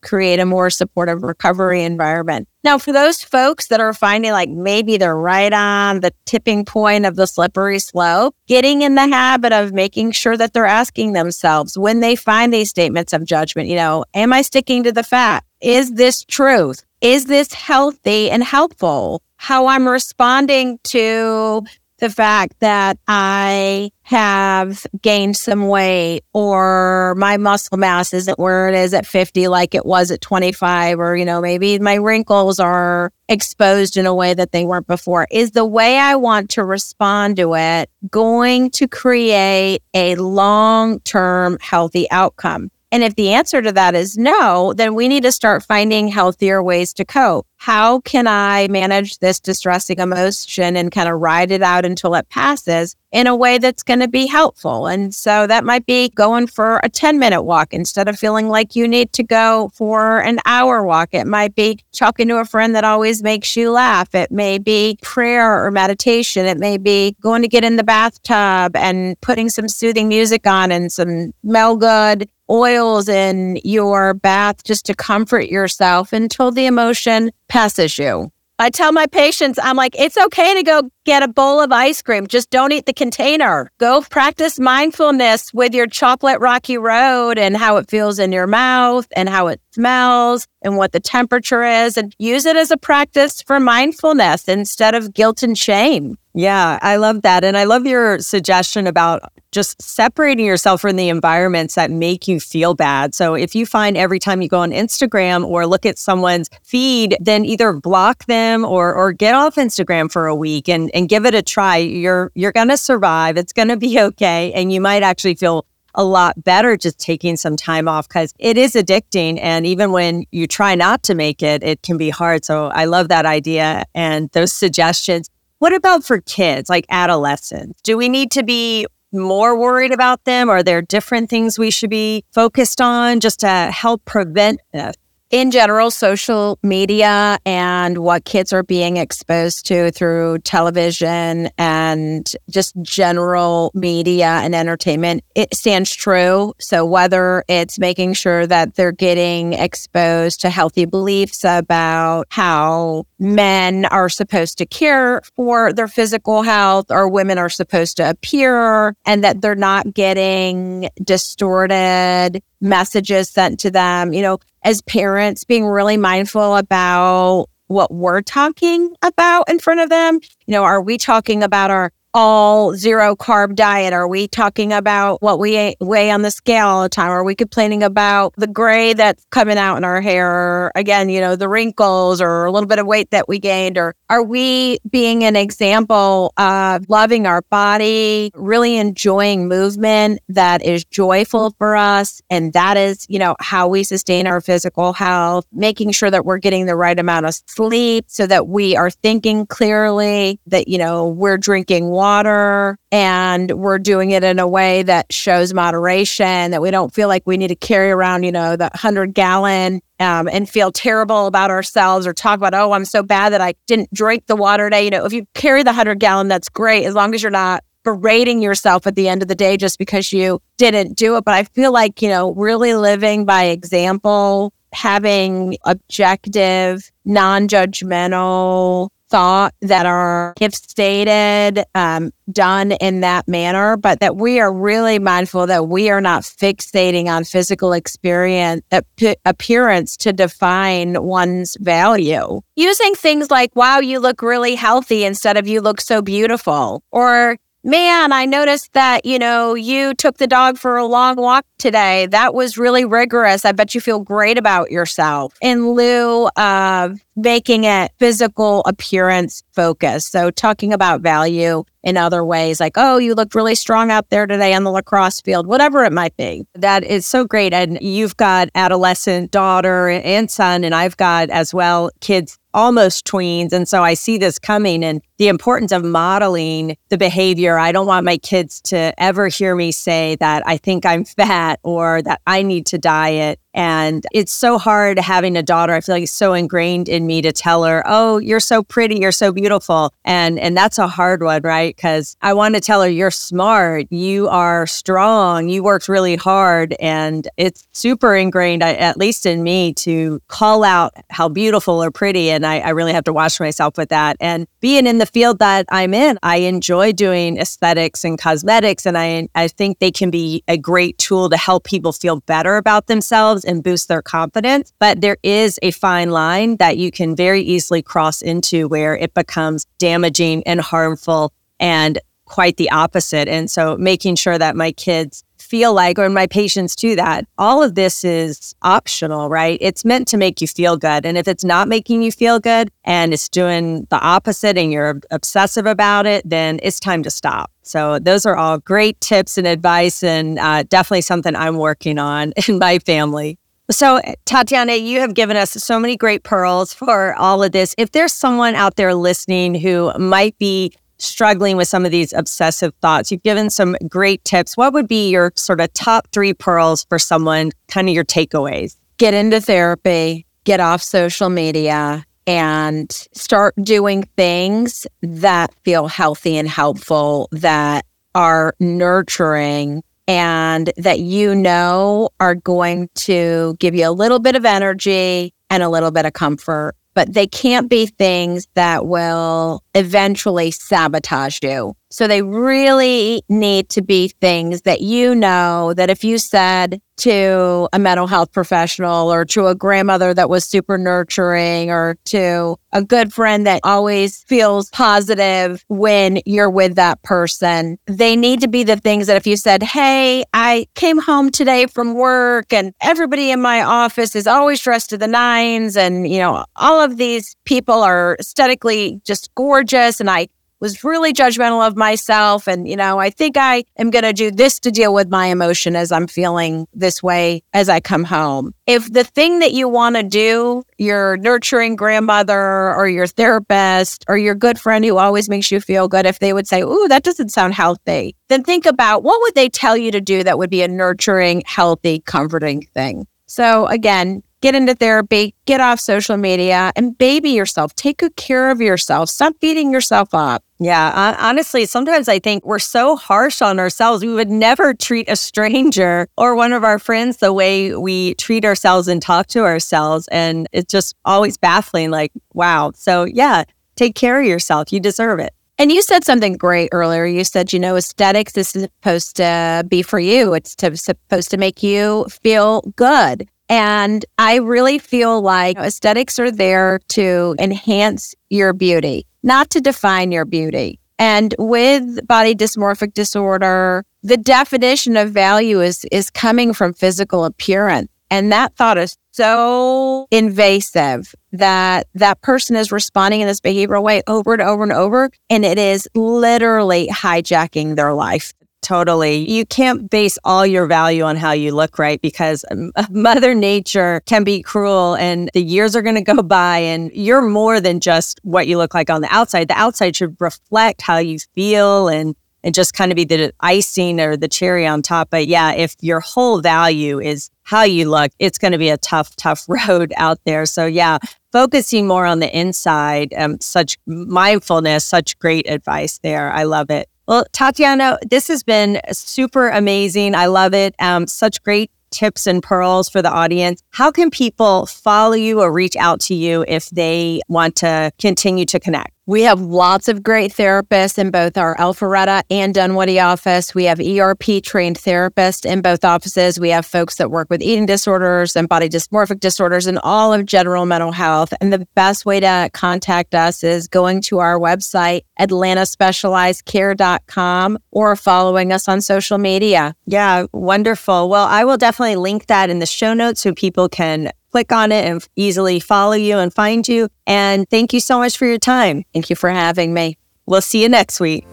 create 0.00 0.38
a 0.38 0.46
more 0.46 0.70
supportive 0.70 1.22
recovery 1.22 1.82
environment. 1.82 2.48
Now, 2.64 2.76
for 2.76 2.92
those 2.92 3.22
folks 3.22 3.68
that 3.68 3.80
are 3.80 3.94
finding 3.94 4.32
like 4.32 4.48
maybe 4.48 4.96
they're 4.96 5.16
right 5.16 5.52
on 5.52 6.00
the 6.00 6.12
tipping 6.24 6.64
point 6.64 7.06
of 7.06 7.14
the 7.14 7.26
slippery 7.26 7.78
slope, 7.78 8.34
getting 8.48 8.82
in 8.82 8.96
the 8.96 9.06
habit 9.06 9.52
of 9.52 9.72
making 9.72 10.10
sure 10.12 10.36
that 10.36 10.52
they're 10.52 10.66
asking 10.66 11.12
themselves 11.12 11.78
when 11.78 12.00
they 12.00 12.16
find 12.16 12.52
these 12.52 12.68
statements 12.68 13.12
of 13.12 13.24
judgment, 13.24 13.68
you 13.68 13.76
know, 13.76 14.04
am 14.12 14.32
I 14.32 14.42
sticking 14.42 14.82
to 14.82 14.92
the 14.92 15.04
fact? 15.04 15.46
Is 15.60 15.94
this 15.94 16.24
truth? 16.24 16.84
Is 17.00 17.26
this 17.26 17.52
healthy 17.52 18.28
and 18.28 18.42
helpful? 18.42 19.22
How 19.36 19.66
I'm 19.68 19.86
responding 19.86 20.80
to 20.84 21.64
the 21.98 22.10
fact 22.10 22.60
that 22.60 22.98
I 23.08 23.90
have 24.02 24.86
gained 25.02 25.36
some 25.36 25.68
weight 25.68 26.22
or 26.32 27.14
my 27.16 27.36
muscle 27.36 27.76
mass 27.76 28.14
isn't 28.14 28.38
where 28.38 28.68
it 28.68 28.74
is 28.74 28.94
at 28.94 29.06
50 29.06 29.48
like 29.48 29.74
it 29.74 29.84
was 29.84 30.10
at 30.10 30.20
25 30.20 30.98
or 30.98 31.16
you 31.16 31.24
know 31.24 31.40
maybe 31.40 31.78
my 31.78 31.94
wrinkles 31.94 32.58
are 32.58 33.12
exposed 33.28 33.96
in 33.96 34.06
a 34.06 34.14
way 34.14 34.32
that 34.32 34.52
they 34.52 34.64
weren't 34.64 34.86
before 34.86 35.26
is 35.30 35.50
the 35.50 35.66
way 35.66 35.98
I 35.98 36.14
want 36.16 36.50
to 36.50 36.64
respond 36.64 37.36
to 37.36 37.54
it 37.54 37.90
going 38.10 38.70
to 38.70 38.88
create 38.88 39.82
a 39.92 40.14
long-term 40.14 41.58
healthy 41.60 42.10
outcome 42.10 42.70
and 42.90 43.02
if 43.02 43.16
the 43.16 43.32
answer 43.32 43.60
to 43.60 43.72
that 43.72 43.94
is 43.94 44.16
no, 44.16 44.72
then 44.72 44.94
we 44.94 45.08
need 45.08 45.22
to 45.24 45.32
start 45.32 45.62
finding 45.62 46.08
healthier 46.08 46.62
ways 46.62 46.94
to 46.94 47.04
cope. 47.04 47.46
How 47.60 47.98
can 48.00 48.28
I 48.28 48.68
manage 48.68 49.18
this 49.18 49.40
distressing 49.40 49.98
emotion 49.98 50.76
and 50.76 50.92
kind 50.92 51.08
of 51.08 51.20
ride 51.20 51.50
it 51.50 51.60
out 51.60 51.84
until 51.84 52.14
it 52.14 52.28
passes 52.28 52.94
in 53.10 53.26
a 53.26 53.34
way 53.34 53.58
that's 53.58 53.82
going 53.82 53.98
to 53.98 54.06
be 54.06 54.26
helpful? 54.26 54.86
And 54.86 55.12
so 55.12 55.44
that 55.48 55.64
might 55.64 55.84
be 55.84 56.08
going 56.10 56.46
for 56.46 56.80
a 56.84 56.88
10 56.88 57.18
minute 57.18 57.42
walk 57.42 57.74
instead 57.74 58.06
of 58.06 58.16
feeling 58.16 58.48
like 58.48 58.76
you 58.76 58.86
need 58.86 59.12
to 59.14 59.24
go 59.24 59.72
for 59.74 60.20
an 60.20 60.38
hour 60.46 60.84
walk. 60.84 61.08
It 61.12 61.26
might 61.26 61.56
be 61.56 61.80
talking 61.92 62.28
to 62.28 62.36
a 62.36 62.44
friend 62.44 62.76
that 62.76 62.84
always 62.84 63.24
makes 63.24 63.56
you 63.56 63.72
laugh. 63.72 64.14
It 64.14 64.30
may 64.30 64.58
be 64.58 64.96
prayer 65.02 65.64
or 65.64 65.72
meditation. 65.72 66.46
It 66.46 66.58
may 66.58 66.78
be 66.78 67.16
going 67.20 67.42
to 67.42 67.48
get 67.48 67.64
in 67.64 67.74
the 67.74 67.84
bathtub 67.84 68.76
and 68.76 69.20
putting 69.20 69.48
some 69.48 69.68
soothing 69.68 70.06
music 70.06 70.46
on 70.46 70.70
and 70.70 70.92
some 70.92 71.34
smell 71.42 71.76
good 71.76 72.28
oils 72.50 73.08
in 73.08 73.60
your 73.64 74.14
bath 74.14 74.64
just 74.64 74.86
to 74.86 74.94
comfort 74.94 75.48
yourself 75.48 76.12
until 76.12 76.50
the 76.50 76.66
emotion 76.66 77.30
passes 77.48 77.98
you. 77.98 78.30
I 78.60 78.70
tell 78.70 78.90
my 78.90 79.06
patients, 79.06 79.56
I'm 79.62 79.76
like, 79.76 79.94
it's 79.96 80.18
okay 80.18 80.54
to 80.54 80.64
go 80.64 80.90
get 81.04 81.22
a 81.22 81.28
bowl 81.28 81.60
of 81.60 81.70
ice 81.70 82.02
cream. 82.02 82.26
Just 82.26 82.50
don't 82.50 82.72
eat 82.72 82.86
the 82.86 82.92
container. 82.92 83.70
Go 83.78 84.02
practice 84.10 84.58
mindfulness 84.58 85.54
with 85.54 85.72
your 85.74 85.86
chocolate 85.86 86.40
rocky 86.40 86.76
road 86.76 87.38
and 87.38 87.56
how 87.56 87.76
it 87.76 87.88
feels 87.88 88.18
in 88.18 88.32
your 88.32 88.48
mouth 88.48 89.06
and 89.14 89.28
how 89.28 89.46
it 89.46 89.60
smells 89.70 90.48
and 90.62 90.76
what 90.76 90.90
the 90.90 90.98
temperature 90.98 91.62
is 91.62 91.96
and 91.96 92.16
use 92.18 92.46
it 92.46 92.56
as 92.56 92.72
a 92.72 92.76
practice 92.76 93.42
for 93.42 93.60
mindfulness 93.60 94.48
instead 94.48 94.96
of 94.96 95.14
guilt 95.14 95.44
and 95.44 95.56
shame. 95.56 96.18
Yeah, 96.38 96.78
I 96.82 96.94
love 96.98 97.22
that. 97.22 97.42
And 97.42 97.56
I 97.56 97.64
love 97.64 97.84
your 97.84 98.20
suggestion 98.20 98.86
about 98.86 99.22
just 99.50 99.82
separating 99.82 100.46
yourself 100.46 100.80
from 100.82 100.94
the 100.94 101.08
environments 101.08 101.74
that 101.74 101.90
make 101.90 102.28
you 102.28 102.38
feel 102.38 102.74
bad. 102.74 103.12
So 103.12 103.34
if 103.34 103.56
you 103.56 103.66
find 103.66 103.96
every 103.96 104.20
time 104.20 104.40
you 104.40 104.48
go 104.48 104.60
on 104.60 104.70
Instagram 104.70 105.44
or 105.44 105.66
look 105.66 105.84
at 105.84 105.98
someone's 105.98 106.48
feed, 106.62 107.16
then 107.18 107.44
either 107.44 107.72
block 107.72 108.24
them 108.26 108.64
or 108.64 108.94
or 108.94 109.12
get 109.12 109.34
off 109.34 109.56
Instagram 109.56 110.12
for 110.12 110.28
a 110.28 110.34
week 110.34 110.68
and, 110.68 110.92
and 110.94 111.08
give 111.08 111.26
it 111.26 111.34
a 111.34 111.42
try. 111.42 111.78
You're 111.78 112.30
you're 112.36 112.52
gonna 112.52 112.76
survive. 112.76 113.36
It's 113.36 113.52
gonna 113.52 113.76
be 113.76 113.98
okay. 113.98 114.52
And 114.52 114.72
you 114.72 114.80
might 114.80 115.02
actually 115.02 115.34
feel 115.34 115.66
a 115.96 116.04
lot 116.04 116.44
better 116.44 116.76
just 116.76 117.00
taking 117.00 117.36
some 117.36 117.56
time 117.56 117.88
off 117.88 118.06
because 118.06 118.32
it 118.38 118.56
is 118.56 118.74
addicting. 118.74 119.40
And 119.42 119.66
even 119.66 119.90
when 119.90 120.24
you 120.30 120.46
try 120.46 120.76
not 120.76 121.02
to 121.04 121.16
make 121.16 121.42
it, 121.42 121.64
it 121.64 121.82
can 121.82 121.96
be 121.96 122.10
hard. 122.10 122.44
So 122.44 122.68
I 122.68 122.84
love 122.84 123.08
that 123.08 123.26
idea 123.26 123.86
and 123.92 124.30
those 124.30 124.52
suggestions. 124.52 125.28
What 125.58 125.74
about 125.74 126.04
for 126.04 126.20
kids, 126.20 126.70
like 126.70 126.86
adolescents? 126.88 127.80
Do 127.82 127.96
we 127.96 128.08
need 128.08 128.30
to 128.32 128.44
be 128.44 128.86
more 129.12 129.58
worried 129.58 129.92
about 129.92 130.24
them? 130.24 130.48
Are 130.48 130.62
there 130.62 130.82
different 130.82 131.30
things 131.30 131.58
we 131.58 131.70
should 131.70 131.90
be 131.90 132.24
focused 132.32 132.80
on 132.80 133.18
just 133.18 133.40
to 133.40 133.48
help 133.48 134.04
prevent 134.04 134.60
this? 134.72 134.94
In 135.30 135.50
general, 135.50 135.90
social 135.90 136.58
media 136.62 137.38
and 137.44 137.98
what 137.98 138.24
kids 138.24 138.52
are 138.52 138.62
being 138.62 138.96
exposed 138.96 139.66
to 139.66 139.90
through 139.90 140.38
television 140.38 141.50
and 141.58 142.32
just 142.48 142.74
general 142.80 143.70
media 143.74 144.40
and 144.42 144.54
entertainment, 144.54 145.22
it 145.34 145.54
stands 145.54 145.94
true. 145.94 146.54
So, 146.58 146.84
whether 146.86 147.44
it's 147.46 147.78
making 147.78 148.14
sure 148.14 148.46
that 148.46 148.76
they're 148.76 148.92
getting 148.92 149.52
exposed 149.52 150.40
to 150.40 150.50
healthy 150.50 150.86
beliefs 150.86 151.44
about 151.44 152.26
how 152.30 153.04
men 153.18 153.84
are 153.86 154.08
supposed 154.08 154.56
to 154.58 154.66
care 154.66 155.20
for 155.36 155.72
their 155.72 155.88
physical 155.88 156.42
health 156.42 156.86
or 156.90 157.08
women 157.08 157.36
are 157.36 157.50
supposed 157.50 157.98
to 157.98 158.08
appear, 158.08 158.94
and 159.04 159.22
that 159.24 159.42
they're 159.42 159.54
not 159.54 159.92
getting 159.92 160.88
distorted 161.04 162.42
messages 162.60 163.28
sent 163.28 163.60
to 163.60 163.70
them, 163.70 164.12
you 164.12 164.22
know, 164.22 164.38
as 164.62 164.82
parents 164.82 165.44
being 165.44 165.66
really 165.66 165.96
mindful 165.96 166.56
about 166.56 167.46
what 167.68 167.92
we're 167.92 168.22
talking 168.22 168.94
about 169.02 169.48
in 169.48 169.58
front 169.58 169.80
of 169.80 169.90
them. 169.90 170.20
You 170.46 170.52
know, 170.52 170.64
are 170.64 170.80
we 170.80 170.98
talking 170.98 171.42
about 171.42 171.70
our 171.70 171.92
all 172.14 172.74
zero 172.74 173.14
carb 173.14 173.54
diet? 173.54 173.92
Are 173.92 174.08
we 174.08 174.28
talking 174.28 174.72
about 174.72 175.22
what 175.22 175.38
we 175.38 175.74
weigh 175.80 176.10
on 176.10 176.22
the 176.22 176.30
scale 176.30 176.66
all 176.66 176.82
the 176.82 176.88
time? 176.88 177.10
Are 177.10 177.24
we 177.24 177.34
complaining 177.34 177.82
about 177.82 178.34
the 178.36 178.46
gray 178.46 178.92
that's 178.92 179.24
coming 179.30 179.58
out 179.58 179.76
in 179.76 179.84
our 179.84 180.00
hair? 180.00 180.28
Or 180.30 180.72
again, 180.74 181.08
you 181.08 181.20
know, 181.20 181.36
the 181.36 181.48
wrinkles 181.48 182.20
or 182.20 182.44
a 182.44 182.52
little 182.52 182.66
bit 182.66 182.78
of 182.78 182.86
weight 182.86 183.10
that 183.10 183.28
we 183.28 183.38
gained? 183.38 183.76
Or 183.76 183.94
are 184.08 184.22
we 184.22 184.78
being 184.90 185.24
an 185.24 185.36
example 185.36 186.32
of 186.38 186.88
loving 186.88 187.26
our 187.26 187.42
body, 187.50 188.30
really 188.34 188.76
enjoying 188.76 189.48
movement 189.48 190.20
that 190.28 190.62
is 190.62 190.84
joyful 190.84 191.54
for 191.58 191.76
us? 191.76 192.22
And 192.30 192.52
that 192.54 192.76
is, 192.76 193.06
you 193.08 193.18
know, 193.18 193.36
how 193.40 193.68
we 193.68 193.84
sustain 193.84 194.26
our 194.26 194.40
physical 194.40 194.92
health, 194.92 195.46
making 195.52 195.90
sure 195.92 196.10
that 196.10 196.24
we're 196.24 196.38
getting 196.38 196.66
the 196.66 196.76
right 196.76 196.98
amount 196.98 197.26
of 197.26 197.34
sleep 197.46 198.06
so 198.08 198.26
that 198.26 198.48
we 198.48 198.76
are 198.76 198.90
thinking 198.90 199.46
clearly, 199.46 200.40
that, 200.46 200.68
you 200.68 200.78
know, 200.78 201.08
we're 201.08 201.38
drinking 201.38 201.90
water 201.98 202.78
and 202.92 203.50
we're 203.50 203.80
doing 203.80 204.12
it 204.12 204.22
in 204.22 204.38
a 204.38 204.46
way 204.46 204.84
that 204.84 205.12
shows 205.12 205.52
moderation, 205.52 206.52
that 206.52 206.62
we 206.62 206.70
don't 206.70 206.94
feel 206.94 207.08
like 207.08 207.24
we 207.26 207.36
need 207.36 207.48
to 207.48 207.56
carry 207.56 207.90
around, 207.90 208.22
you 208.22 208.30
know, 208.30 208.54
the 208.54 208.70
100 208.72 209.14
gallon 209.14 209.80
um, 209.98 210.28
and 210.28 210.48
feel 210.48 210.70
terrible 210.70 211.26
about 211.26 211.50
ourselves 211.50 212.06
or 212.06 212.12
talk 212.12 212.36
about, 212.36 212.54
oh, 212.54 212.70
I'm 212.70 212.84
so 212.84 213.02
bad 213.02 213.32
that 213.32 213.40
I 213.40 213.54
didn't 213.66 213.92
drink 213.92 214.26
the 214.26 214.36
water 214.36 214.70
today. 214.70 214.84
You 214.84 214.90
know, 214.90 215.04
if 215.06 215.12
you 215.12 215.26
carry 215.34 215.64
the 215.64 215.70
100 215.70 215.98
gallon, 215.98 216.28
that's 216.28 216.48
great, 216.48 216.84
as 216.84 216.94
long 216.94 217.16
as 217.16 217.22
you're 217.22 217.32
not 217.32 217.64
berating 217.82 218.40
yourself 218.40 218.86
at 218.86 218.94
the 218.94 219.08
end 219.08 219.22
of 219.22 219.28
the 219.28 219.34
day 219.34 219.56
just 219.56 219.76
because 219.76 220.12
you 220.12 220.40
didn't 220.56 220.96
do 220.96 221.16
it. 221.16 221.24
But 221.24 221.34
I 221.34 221.44
feel 221.44 221.72
like, 221.72 222.00
you 222.00 222.08
know, 222.08 222.32
really 222.34 222.74
living 222.74 223.24
by 223.24 223.46
example, 223.46 224.52
having 224.72 225.56
objective, 225.64 226.92
non 227.04 227.48
judgmental 227.48 228.90
thought 229.10 229.54
that 229.60 229.86
are, 229.86 230.34
if 230.40 230.54
stated, 230.54 231.64
um, 231.74 232.12
done 232.30 232.72
in 232.72 233.00
that 233.00 233.26
manner, 233.26 233.76
but 233.76 234.00
that 234.00 234.16
we 234.16 234.38
are 234.40 234.52
really 234.52 234.98
mindful 234.98 235.46
that 235.46 235.68
we 235.68 235.90
are 235.90 236.00
not 236.00 236.22
fixating 236.22 237.06
on 237.06 237.24
physical 237.24 237.72
experience, 237.72 238.62
ap- 238.70 238.84
appearance 239.24 239.96
to 239.96 240.12
define 240.12 241.02
one's 241.02 241.56
value. 241.60 242.40
Using 242.56 242.94
things 242.94 243.30
like, 243.30 243.54
wow, 243.56 243.78
you 243.78 243.98
look 243.98 244.22
really 244.22 244.54
healthy 244.54 245.04
instead 245.04 245.36
of 245.36 245.46
you 245.48 245.60
look 245.60 245.80
so 245.80 246.02
beautiful, 246.02 246.82
or 246.90 247.38
man, 247.68 248.12
I 248.12 248.24
noticed 248.24 248.72
that, 248.72 249.04
you 249.04 249.18
know, 249.18 249.54
you 249.54 249.92
took 249.92 250.16
the 250.16 250.26
dog 250.26 250.56
for 250.56 250.78
a 250.78 250.86
long 250.86 251.16
walk 251.16 251.44
today. 251.58 252.06
That 252.06 252.32
was 252.32 252.56
really 252.56 252.86
rigorous. 252.86 253.44
I 253.44 253.52
bet 253.52 253.74
you 253.74 253.82
feel 253.82 254.00
great 254.00 254.38
about 254.38 254.70
yourself 254.70 255.36
in 255.42 255.72
lieu 255.72 256.28
of 256.36 256.98
making 257.14 257.64
it 257.64 257.92
physical 257.98 258.62
appearance 258.64 259.42
focused. 259.52 260.12
So 260.12 260.30
talking 260.30 260.72
about 260.72 261.02
value 261.02 261.64
in 261.82 261.98
other 261.98 262.24
ways, 262.24 262.58
like, 262.58 262.74
oh, 262.76 262.96
you 262.96 263.14
looked 263.14 263.34
really 263.34 263.54
strong 263.54 263.90
out 263.90 264.08
there 264.08 264.26
today 264.26 264.54
on 264.54 264.64
the 264.64 264.70
lacrosse 264.70 265.20
field, 265.20 265.46
whatever 265.46 265.84
it 265.84 265.92
might 265.92 266.16
be. 266.16 266.46
That 266.54 266.84
is 266.84 267.04
so 267.04 267.26
great. 267.26 267.52
And 267.52 267.78
you've 267.82 268.16
got 268.16 268.48
adolescent 268.54 269.30
daughter 269.30 269.90
and 269.90 270.30
son, 270.30 270.64
and 270.64 270.74
I've 270.74 270.96
got 270.96 271.28
as 271.28 271.52
well 271.52 271.90
kids 272.00 272.38
almost 272.54 273.04
tweens. 273.06 273.52
And 273.52 273.68
so 273.68 273.82
I 273.82 273.94
see 273.94 274.16
this 274.16 274.38
coming 274.38 274.82
and 274.82 275.02
the 275.18 275.28
importance 275.28 275.72
of 275.72 275.84
modeling 275.84 276.76
the 276.88 276.96
behavior. 276.96 277.58
I 277.58 277.72
don't 277.72 277.86
want 277.86 278.06
my 278.06 278.16
kids 278.18 278.60
to 278.62 278.94
ever 278.98 279.28
hear 279.28 279.54
me 279.54 279.72
say 279.72 280.16
that 280.20 280.42
I 280.46 280.56
think 280.56 280.86
I'm 280.86 281.04
fat 281.18 281.60
or 281.62 282.02
that 282.02 282.20
I 282.26 282.42
need 282.42 282.66
to 282.66 282.78
diet. 282.78 283.40
And 283.54 284.06
it's 284.12 284.30
so 284.30 284.56
hard 284.56 285.00
having 285.00 285.36
a 285.36 285.42
daughter. 285.42 285.72
I 285.72 285.80
feel 285.80 285.96
like 285.96 286.04
it's 286.04 286.12
so 286.12 286.32
ingrained 286.32 286.88
in 286.88 287.08
me 287.08 287.20
to 287.22 287.32
tell 287.32 287.64
her, 287.64 287.82
"Oh, 287.86 288.18
you're 288.18 288.38
so 288.38 288.62
pretty, 288.62 289.00
you're 289.00 289.10
so 289.10 289.32
beautiful." 289.32 289.92
And 290.04 290.38
and 290.38 290.56
that's 290.56 290.78
a 290.78 290.86
hard 290.86 291.24
one, 291.24 291.42
right? 291.42 291.76
Cuz 291.76 292.16
I 292.22 292.34
want 292.34 292.54
to 292.54 292.60
tell 292.60 292.82
her 292.82 292.88
you're 292.88 293.10
smart, 293.10 293.86
you 293.90 294.28
are 294.28 294.64
strong, 294.68 295.48
you 295.48 295.64
worked 295.64 295.88
really 295.88 296.14
hard 296.14 296.76
and 296.78 297.26
it's 297.36 297.66
super 297.72 298.14
ingrained 298.14 298.62
at 298.62 298.96
least 298.96 299.26
in 299.26 299.42
me 299.42 299.72
to 299.74 300.20
call 300.28 300.62
out 300.62 300.92
how 301.10 301.28
beautiful 301.28 301.82
or 301.82 301.90
pretty 301.90 302.30
and 302.30 302.46
I, 302.46 302.60
I 302.60 302.70
really 302.70 302.92
have 302.92 303.04
to 303.04 303.12
watch 303.12 303.40
myself 303.40 303.76
with 303.76 303.88
that. 303.88 304.16
And 304.20 304.46
being 304.60 304.86
in 304.86 304.98
the 304.98 305.06
field 305.08 305.38
that 305.38 305.66
I'm 305.70 305.94
in, 305.94 306.18
I 306.22 306.36
enjoy 306.38 306.92
doing 306.92 307.38
aesthetics 307.38 308.04
and 308.04 308.18
cosmetics 308.18 308.86
and 308.86 308.96
I 308.96 309.28
I 309.34 309.48
think 309.48 309.78
they 309.78 309.90
can 309.90 310.10
be 310.10 310.42
a 310.48 310.56
great 310.56 310.98
tool 310.98 311.28
to 311.30 311.36
help 311.36 311.64
people 311.64 311.92
feel 311.92 312.20
better 312.20 312.56
about 312.56 312.86
themselves 312.86 313.44
and 313.44 313.62
boost 313.62 313.88
their 313.88 314.02
confidence. 314.02 314.72
But 314.78 315.00
there 315.00 315.18
is 315.22 315.58
a 315.62 315.70
fine 315.70 316.10
line 316.10 316.56
that 316.56 316.76
you 316.76 316.90
can 316.90 317.16
very 317.16 317.42
easily 317.42 317.82
cross 317.82 318.22
into 318.22 318.68
where 318.68 318.96
it 318.96 319.14
becomes 319.14 319.66
damaging 319.78 320.42
and 320.46 320.60
harmful 320.60 321.32
and 321.58 321.98
quite 322.24 322.56
the 322.56 322.70
opposite. 322.70 323.26
And 323.26 323.50
so 323.50 323.76
making 323.76 324.16
sure 324.16 324.38
that 324.38 324.54
my 324.54 324.72
kids 324.72 325.24
feel 325.38 325.72
like, 325.72 325.98
or 325.98 326.08
my 326.08 326.26
patients 326.26 326.76
too, 326.76 326.96
that 326.96 327.26
all 327.38 327.62
of 327.62 327.74
this 327.74 328.04
is 328.04 328.54
optional, 328.62 329.28
right? 329.28 329.58
It's 329.60 329.84
meant 329.84 330.08
to 330.08 330.16
make 330.16 330.40
you 330.40 330.46
feel 330.46 330.76
good. 330.76 331.06
And 331.06 331.16
if 331.16 331.28
it's 331.28 331.44
not 331.44 331.68
making 331.68 332.02
you 332.02 332.12
feel 332.12 332.38
good 332.38 332.70
and 332.84 333.12
it's 333.12 333.28
doing 333.28 333.86
the 333.90 334.00
opposite 334.00 334.56
and 334.56 334.72
you're 334.72 335.00
obsessive 335.10 335.66
about 335.66 336.06
it, 336.06 336.28
then 336.28 336.60
it's 336.62 336.80
time 336.80 337.02
to 337.02 337.10
stop. 337.10 337.50
So 337.62 337.98
those 337.98 338.24
are 338.24 338.36
all 338.36 338.58
great 338.58 339.00
tips 339.00 339.36
and 339.36 339.46
advice, 339.46 340.02
and 340.02 340.38
uh, 340.38 340.62
definitely 340.62 341.02
something 341.02 341.36
I'm 341.36 341.56
working 341.56 341.98
on 341.98 342.32
in 342.48 342.58
my 342.58 342.78
family. 342.78 343.38
So, 343.70 344.00
Tatiana, 344.24 344.76
you 344.76 345.00
have 345.00 345.12
given 345.12 345.36
us 345.36 345.50
so 345.50 345.78
many 345.78 345.94
great 345.94 346.22
pearls 346.22 346.72
for 346.72 347.14
all 347.16 347.42
of 347.42 347.52
this. 347.52 347.74
If 347.76 347.92
there's 347.92 348.14
someone 348.14 348.54
out 348.54 348.76
there 348.76 348.94
listening 348.94 349.54
who 349.54 349.92
might 349.98 350.38
be 350.38 350.72
struggling 350.98 351.56
with 351.56 351.68
some 351.68 351.84
of 351.84 351.90
these 351.90 352.12
obsessive 352.12 352.72
thoughts, 352.80 353.10
you've 353.10 353.22
given 353.22 353.50
some 353.50 353.76
great 353.88 354.24
tips. 354.24 354.56
What 354.56 354.72
would 354.72 354.88
be 354.88 355.10
your 355.10 355.32
sort 355.36 355.60
of 355.60 355.72
top 355.72 356.08
three 356.12 356.34
pearls 356.34 356.84
for 356.88 356.98
someone, 356.98 357.52
kind 357.68 357.88
of 357.88 357.94
your 357.94 358.04
takeaways? 358.04 358.76
Get 358.96 359.14
into 359.14 359.40
therapy, 359.40 360.26
get 360.44 360.60
off 360.60 360.82
social 360.82 361.28
media, 361.28 362.04
and 362.26 362.90
start 363.14 363.54
doing 363.62 364.02
things 364.16 364.86
that 365.02 365.54
feel 365.64 365.88
healthy 365.88 366.36
and 366.36 366.48
helpful, 366.48 367.28
that 367.32 367.86
are 368.14 368.54
nurturing 368.60 369.82
and 370.06 370.72
that 370.76 371.00
you 371.00 371.34
know 371.34 372.08
are 372.18 372.34
going 372.34 372.88
to 372.94 373.54
give 373.60 373.74
you 373.74 373.88
a 373.88 373.92
little 373.92 374.18
bit 374.18 374.34
of 374.34 374.44
energy 374.44 375.32
and 375.50 375.62
a 375.62 375.68
little 375.68 375.90
bit 375.90 376.06
of 376.06 376.14
comfort. 376.14 376.74
But 376.98 377.14
they 377.14 377.28
can't 377.28 377.68
be 377.68 377.86
things 377.86 378.48
that 378.56 378.86
will 378.86 379.62
eventually 379.72 380.50
sabotage 380.50 381.38
you. 381.44 381.76
So 381.90 382.06
they 382.06 382.22
really 382.22 383.22
need 383.28 383.70
to 383.70 383.82
be 383.82 384.08
things 384.20 384.62
that 384.62 384.82
you 384.82 385.14
know 385.14 385.72
that 385.74 385.88
if 385.88 386.04
you 386.04 386.18
said 386.18 386.80
to 386.98 387.68
a 387.72 387.78
mental 387.78 388.06
health 388.06 388.32
professional 388.32 389.10
or 389.12 389.24
to 389.24 389.46
a 389.46 389.54
grandmother 389.54 390.12
that 390.12 390.28
was 390.28 390.44
super 390.44 390.76
nurturing 390.76 391.70
or 391.70 391.96
to 392.06 392.56
a 392.72 392.82
good 392.82 393.12
friend 393.12 393.46
that 393.46 393.60
always 393.64 394.24
feels 394.24 394.68
positive 394.70 395.64
when 395.68 396.20
you're 396.26 396.50
with 396.50 396.74
that 396.74 397.00
person, 397.02 397.78
they 397.86 398.16
need 398.16 398.40
to 398.40 398.48
be 398.48 398.64
the 398.64 398.76
things 398.76 399.06
that 399.06 399.16
if 399.16 399.26
you 399.26 399.36
said, 399.36 399.62
Hey, 399.62 400.24
I 400.34 400.66
came 400.74 400.98
home 400.98 401.30
today 401.30 401.66
from 401.66 401.94
work 401.94 402.52
and 402.52 402.74
everybody 402.82 403.30
in 403.30 403.40
my 403.40 403.62
office 403.62 404.14
is 404.16 404.26
always 404.26 404.60
dressed 404.60 404.90
to 404.90 404.98
the 404.98 405.08
nines 405.08 405.76
and, 405.76 406.10
you 406.10 406.18
know, 406.18 406.44
all 406.56 406.80
of 406.80 406.96
these 406.96 407.36
people 407.44 407.82
are 407.82 408.16
aesthetically 408.18 409.00
just 409.04 409.32
gorgeous 409.36 410.00
and 410.00 410.10
I 410.10 410.28
was 410.60 410.84
really 410.84 411.12
judgmental 411.12 411.66
of 411.66 411.76
myself. 411.76 412.46
And, 412.46 412.68
you 412.68 412.76
know, 412.76 412.98
I 412.98 413.10
think 413.10 413.36
I 413.36 413.64
am 413.78 413.90
going 413.90 414.04
to 414.04 414.12
do 414.12 414.30
this 414.30 414.58
to 414.60 414.70
deal 414.70 414.92
with 414.92 415.08
my 415.08 415.26
emotion 415.26 415.76
as 415.76 415.92
I'm 415.92 416.06
feeling 416.06 416.66
this 416.72 417.02
way 417.02 417.42
as 417.52 417.68
I 417.68 417.80
come 417.80 418.04
home. 418.04 418.52
If 418.66 418.92
the 418.92 419.04
thing 419.04 419.38
that 419.38 419.52
you 419.52 419.68
want 419.68 419.96
to 419.96 420.02
do, 420.02 420.62
your 420.78 421.16
nurturing 421.18 421.76
grandmother 421.76 422.74
or 422.74 422.88
your 422.88 423.06
therapist 423.06 424.04
or 424.08 424.18
your 424.18 424.34
good 424.34 424.58
friend 424.58 424.84
who 424.84 424.98
always 424.98 425.28
makes 425.28 425.50
you 425.50 425.60
feel 425.60 425.88
good, 425.88 426.06
if 426.06 426.18
they 426.18 426.32
would 426.32 426.46
say, 426.46 426.62
Ooh, 426.62 426.86
that 426.88 427.02
doesn't 427.02 427.30
sound 427.30 427.54
healthy, 427.54 428.16
then 428.28 428.42
think 428.42 428.66
about 428.66 429.02
what 429.02 429.20
would 429.22 429.34
they 429.34 429.48
tell 429.48 429.76
you 429.76 429.90
to 429.90 430.00
do 430.00 430.22
that 430.24 430.38
would 430.38 430.50
be 430.50 430.62
a 430.62 430.68
nurturing, 430.68 431.42
healthy, 431.46 432.00
comforting 432.00 432.62
thing. 432.74 433.06
So 433.26 433.66
again, 433.66 434.22
get 434.40 434.54
into 434.54 434.74
therapy, 434.74 435.34
get 435.44 435.60
off 435.60 435.80
social 435.80 436.16
media, 436.16 436.72
and 436.76 436.96
baby 436.96 437.30
yourself. 437.30 437.74
Take 437.74 437.98
good 437.98 438.16
care 438.16 438.50
of 438.50 438.60
yourself. 438.60 439.10
Stop 439.10 439.34
beating 439.40 439.72
yourself 439.72 440.14
up. 440.14 440.42
Yeah, 440.60 441.14
honestly, 441.20 441.66
sometimes 441.66 442.08
I 442.08 442.18
think 442.18 442.44
we're 442.44 442.58
so 442.58 442.96
harsh 442.96 443.40
on 443.40 443.60
ourselves. 443.60 444.04
We 444.04 444.12
would 444.12 444.30
never 444.30 444.74
treat 444.74 445.08
a 445.08 445.14
stranger 445.14 446.08
or 446.16 446.34
one 446.34 446.52
of 446.52 446.64
our 446.64 446.80
friends 446.80 447.18
the 447.18 447.32
way 447.32 447.76
we 447.76 448.14
treat 448.14 448.44
ourselves 448.44 448.88
and 448.88 449.00
talk 449.00 449.28
to 449.28 449.44
ourselves. 449.44 450.08
And 450.08 450.48
it's 450.52 450.72
just 450.72 450.96
always 451.04 451.38
baffling 451.38 451.90
like, 451.90 452.10
wow. 452.34 452.72
So, 452.74 453.04
yeah, 453.04 453.44
take 453.76 453.94
care 453.94 454.20
of 454.20 454.26
yourself. 454.26 454.72
You 454.72 454.80
deserve 454.80 455.20
it. 455.20 455.32
And 455.58 455.70
you 455.70 455.80
said 455.80 456.04
something 456.04 456.36
great 456.36 456.70
earlier. 456.72 457.06
You 457.06 457.22
said, 457.22 457.52
you 457.52 457.60
know, 457.60 457.76
aesthetics 457.76 458.36
is 458.36 458.48
supposed 458.48 459.16
to 459.16 459.64
be 459.68 459.82
for 459.82 460.00
you. 460.00 460.34
It's 460.34 460.56
to, 460.56 460.76
supposed 460.76 461.30
to 461.30 461.36
make 461.36 461.62
you 461.62 462.04
feel 462.22 462.62
good. 462.74 463.28
And 463.48 464.04
I 464.18 464.36
really 464.36 464.78
feel 464.78 465.20
like 465.20 465.56
aesthetics 465.56 466.18
are 466.18 466.30
there 466.30 466.80
to 466.90 467.34
enhance 467.38 468.14
your 468.28 468.52
beauty, 468.52 469.06
not 469.28 469.50
to 469.50 469.60
define 469.60 470.10
your 470.10 470.24
beauty. 470.24 470.80
And 470.98 471.34
with 471.38 472.04
body 472.08 472.34
dysmorphic 472.34 472.94
disorder, 472.94 473.84
the 474.02 474.16
definition 474.16 474.96
of 474.96 475.12
value 475.12 475.60
is, 475.60 475.84
is 475.92 476.10
coming 476.10 476.52
from 476.52 476.72
physical 476.72 477.24
appearance. 477.24 477.88
And 478.10 478.32
that 478.32 478.56
thought 478.56 478.78
is 478.78 478.96
so 479.12 480.06
invasive 480.10 481.14
that 481.32 481.86
that 481.94 482.20
person 482.22 482.56
is 482.56 482.72
responding 482.72 483.20
in 483.20 483.28
this 483.28 483.40
behavioral 483.40 483.82
way 483.82 484.02
over 484.06 484.32
and 484.32 484.42
over 484.42 484.62
and 484.62 484.72
over. 484.72 485.10
And 485.28 485.44
it 485.44 485.58
is 485.58 485.86
literally 485.94 486.88
hijacking 486.88 487.76
their 487.76 487.92
life. 487.92 488.32
Totally. 488.60 489.30
You 489.30 489.46
can't 489.46 489.88
base 489.88 490.18
all 490.24 490.44
your 490.44 490.66
value 490.66 491.04
on 491.04 491.16
how 491.16 491.32
you 491.32 491.54
look, 491.54 491.78
right? 491.78 492.00
Because 492.02 492.44
Mother 492.90 493.34
Nature 493.34 494.02
can 494.06 494.24
be 494.24 494.42
cruel 494.42 494.96
and 494.96 495.30
the 495.32 495.42
years 495.42 495.76
are 495.76 495.82
going 495.82 495.94
to 495.94 496.02
go 496.02 496.22
by 496.22 496.58
and 496.58 496.90
you're 496.92 497.22
more 497.22 497.60
than 497.60 497.80
just 497.80 498.20
what 498.24 498.48
you 498.48 498.58
look 498.58 498.74
like 498.74 498.90
on 498.90 499.00
the 499.00 499.14
outside. 499.14 499.48
The 499.48 499.58
outside 499.58 499.96
should 499.96 500.16
reflect 500.20 500.82
how 500.82 500.98
you 500.98 501.18
feel 501.34 501.88
and 501.88 502.14
and 502.44 502.54
just 502.54 502.72
kind 502.72 502.92
of 502.92 502.96
be 502.96 503.04
the 503.04 503.32
icing 503.40 504.00
or 504.00 504.16
the 504.16 504.28
cherry 504.28 504.66
on 504.66 504.80
top. 504.80 505.10
But 505.10 505.26
yeah, 505.26 505.52
if 505.52 505.74
your 505.80 506.00
whole 506.00 506.40
value 506.40 507.00
is 507.00 507.30
how 507.42 507.62
you 507.62 507.90
look, 507.90 508.12
it's 508.18 508.38
going 508.38 508.52
to 508.52 508.58
be 508.58 508.68
a 508.68 508.78
tough, 508.78 509.16
tough 509.16 509.44
road 509.68 509.92
out 509.96 510.18
there. 510.24 510.46
So 510.46 510.66
yeah, 510.66 510.98
focusing 511.32 511.86
more 511.86 512.06
on 512.06 512.20
the 512.20 512.38
inside, 512.38 513.12
um, 513.16 513.40
such 513.40 513.76
mindfulness, 513.86 514.84
such 514.84 515.18
great 515.18 515.48
advice 515.50 515.98
there. 515.98 516.32
I 516.32 516.44
love 516.44 516.70
it. 516.70 516.88
Well, 517.08 517.24
Tatiana, 517.32 517.98
this 518.10 518.28
has 518.28 518.42
been 518.42 518.82
super 518.92 519.48
amazing. 519.48 520.14
I 520.14 520.26
love 520.26 520.52
it. 520.52 520.74
Um, 520.78 521.06
such 521.06 521.42
great 521.42 521.70
tips 521.90 522.26
and 522.26 522.42
pearls 522.42 522.90
for 522.90 523.00
the 523.00 523.10
audience. 523.10 523.62
How 523.70 523.90
can 523.90 524.10
people 524.10 524.66
follow 524.66 525.14
you 525.14 525.40
or 525.40 525.50
reach 525.50 525.74
out 525.76 526.00
to 526.00 526.14
you 526.14 526.44
if 526.46 526.68
they 526.68 527.22
want 527.26 527.56
to 527.56 527.92
continue 527.98 528.44
to 528.44 528.60
connect? 528.60 528.92
We 529.08 529.22
have 529.22 529.40
lots 529.40 529.88
of 529.88 530.02
great 530.02 530.34
therapists 530.34 530.98
in 530.98 531.10
both 531.10 531.38
our 531.38 531.56
Alpharetta 531.56 532.24
and 532.28 532.54
Dunwoody 532.54 533.00
office. 533.00 533.54
We 533.54 533.64
have 533.64 533.80
ERP 533.80 534.42
trained 534.42 534.78
therapists 534.78 535.50
in 535.50 535.62
both 535.62 535.82
offices. 535.82 536.38
We 536.38 536.50
have 536.50 536.66
folks 536.66 536.96
that 536.96 537.10
work 537.10 537.30
with 537.30 537.40
eating 537.40 537.64
disorders 537.64 538.36
and 538.36 538.50
body 538.50 538.68
dysmorphic 538.68 539.18
disorders 539.18 539.66
and 539.66 539.78
all 539.82 540.12
of 540.12 540.26
general 540.26 540.66
mental 540.66 540.92
health. 540.92 541.32
And 541.40 541.50
the 541.50 541.66
best 541.74 542.04
way 542.04 542.20
to 542.20 542.50
contact 542.52 543.14
us 543.14 543.42
is 543.42 543.66
going 543.66 544.02
to 544.02 544.18
our 544.18 544.38
website, 544.38 545.04
atlantaspecializedcare.com, 545.18 547.58
or 547.70 547.96
following 547.96 548.52
us 548.52 548.68
on 548.68 548.82
social 548.82 549.16
media. 549.16 549.74
Yeah, 549.86 550.26
wonderful. 550.34 551.08
Well, 551.08 551.26
I 551.26 551.46
will 551.46 551.56
definitely 551.56 551.96
link 551.96 552.26
that 552.26 552.50
in 552.50 552.58
the 552.58 552.66
show 552.66 552.92
notes 552.92 553.22
so 553.22 553.32
people 553.32 553.70
can 553.70 554.12
click 554.30 554.52
on 554.52 554.72
it 554.72 554.84
and 554.84 555.06
easily 555.16 555.60
follow 555.60 555.94
you 555.94 556.18
and 556.18 556.32
find 556.32 556.66
you. 556.68 556.88
And 557.06 557.48
thank 557.48 557.72
you 557.72 557.80
so 557.80 557.98
much 557.98 558.16
for 558.16 558.26
your 558.26 558.38
time. 558.38 558.84
Thank 558.92 559.10
you 559.10 559.16
for 559.16 559.30
having 559.30 559.74
me. 559.74 559.98
We'll 560.26 560.42
see 560.42 560.62
you 560.62 560.68
next 560.68 561.00
week. 561.00 561.26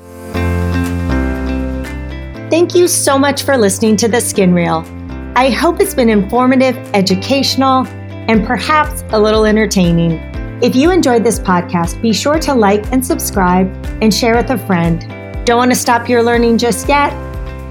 Thank 2.50 2.76
you 2.76 2.88
so 2.88 3.18
much 3.18 3.44
for 3.44 3.58
listening 3.58 3.98
to 3.98 4.08
The 4.08 4.22
Skin 4.22 4.54
Reel. 4.54 4.86
I 5.36 5.50
hope 5.50 5.82
it's 5.82 5.94
been 5.94 6.10
informative, 6.10 6.78
educational, 6.94 7.86
and 8.30 8.46
perhaps 8.46 9.04
a 9.10 9.20
little 9.20 9.46
entertaining. 9.46 10.14
If 10.64 10.76
you 10.76 10.92
enjoyed 10.92 11.24
this 11.24 11.40
podcast, 11.40 12.02
be 12.02 12.14
sure 12.14 12.40
to 12.40 12.54
like 12.54 12.90
and 12.94 13.06
subscribe 13.06 13.68
and 14.02 14.14
share 14.14 14.38
with 14.38 14.52
a 14.52 14.58
friend. 14.60 15.02
Don't 15.46 15.58
want 15.58 15.72
to 15.72 15.78
stop 15.78 16.08
your 16.08 16.24
learning 16.24 16.58
just 16.58 16.88
yet? 16.88 17.12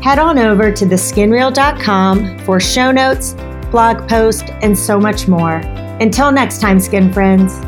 Head 0.03 0.19
on 0.19 0.39
over 0.39 0.71
to 0.71 0.85
theskinreel.com 0.85 2.39
for 2.41 2.61
show 2.61 2.93
notes 2.93 3.35
blog 3.75 4.09
post, 4.09 4.51
and 4.63 4.79
so 4.79 5.01
much 5.01 5.27
more. 5.27 5.57
Until 6.01 6.31
next 6.31 6.61
time, 6.61 6.79
skin 6.79 7.13
friends. 7.13 7.59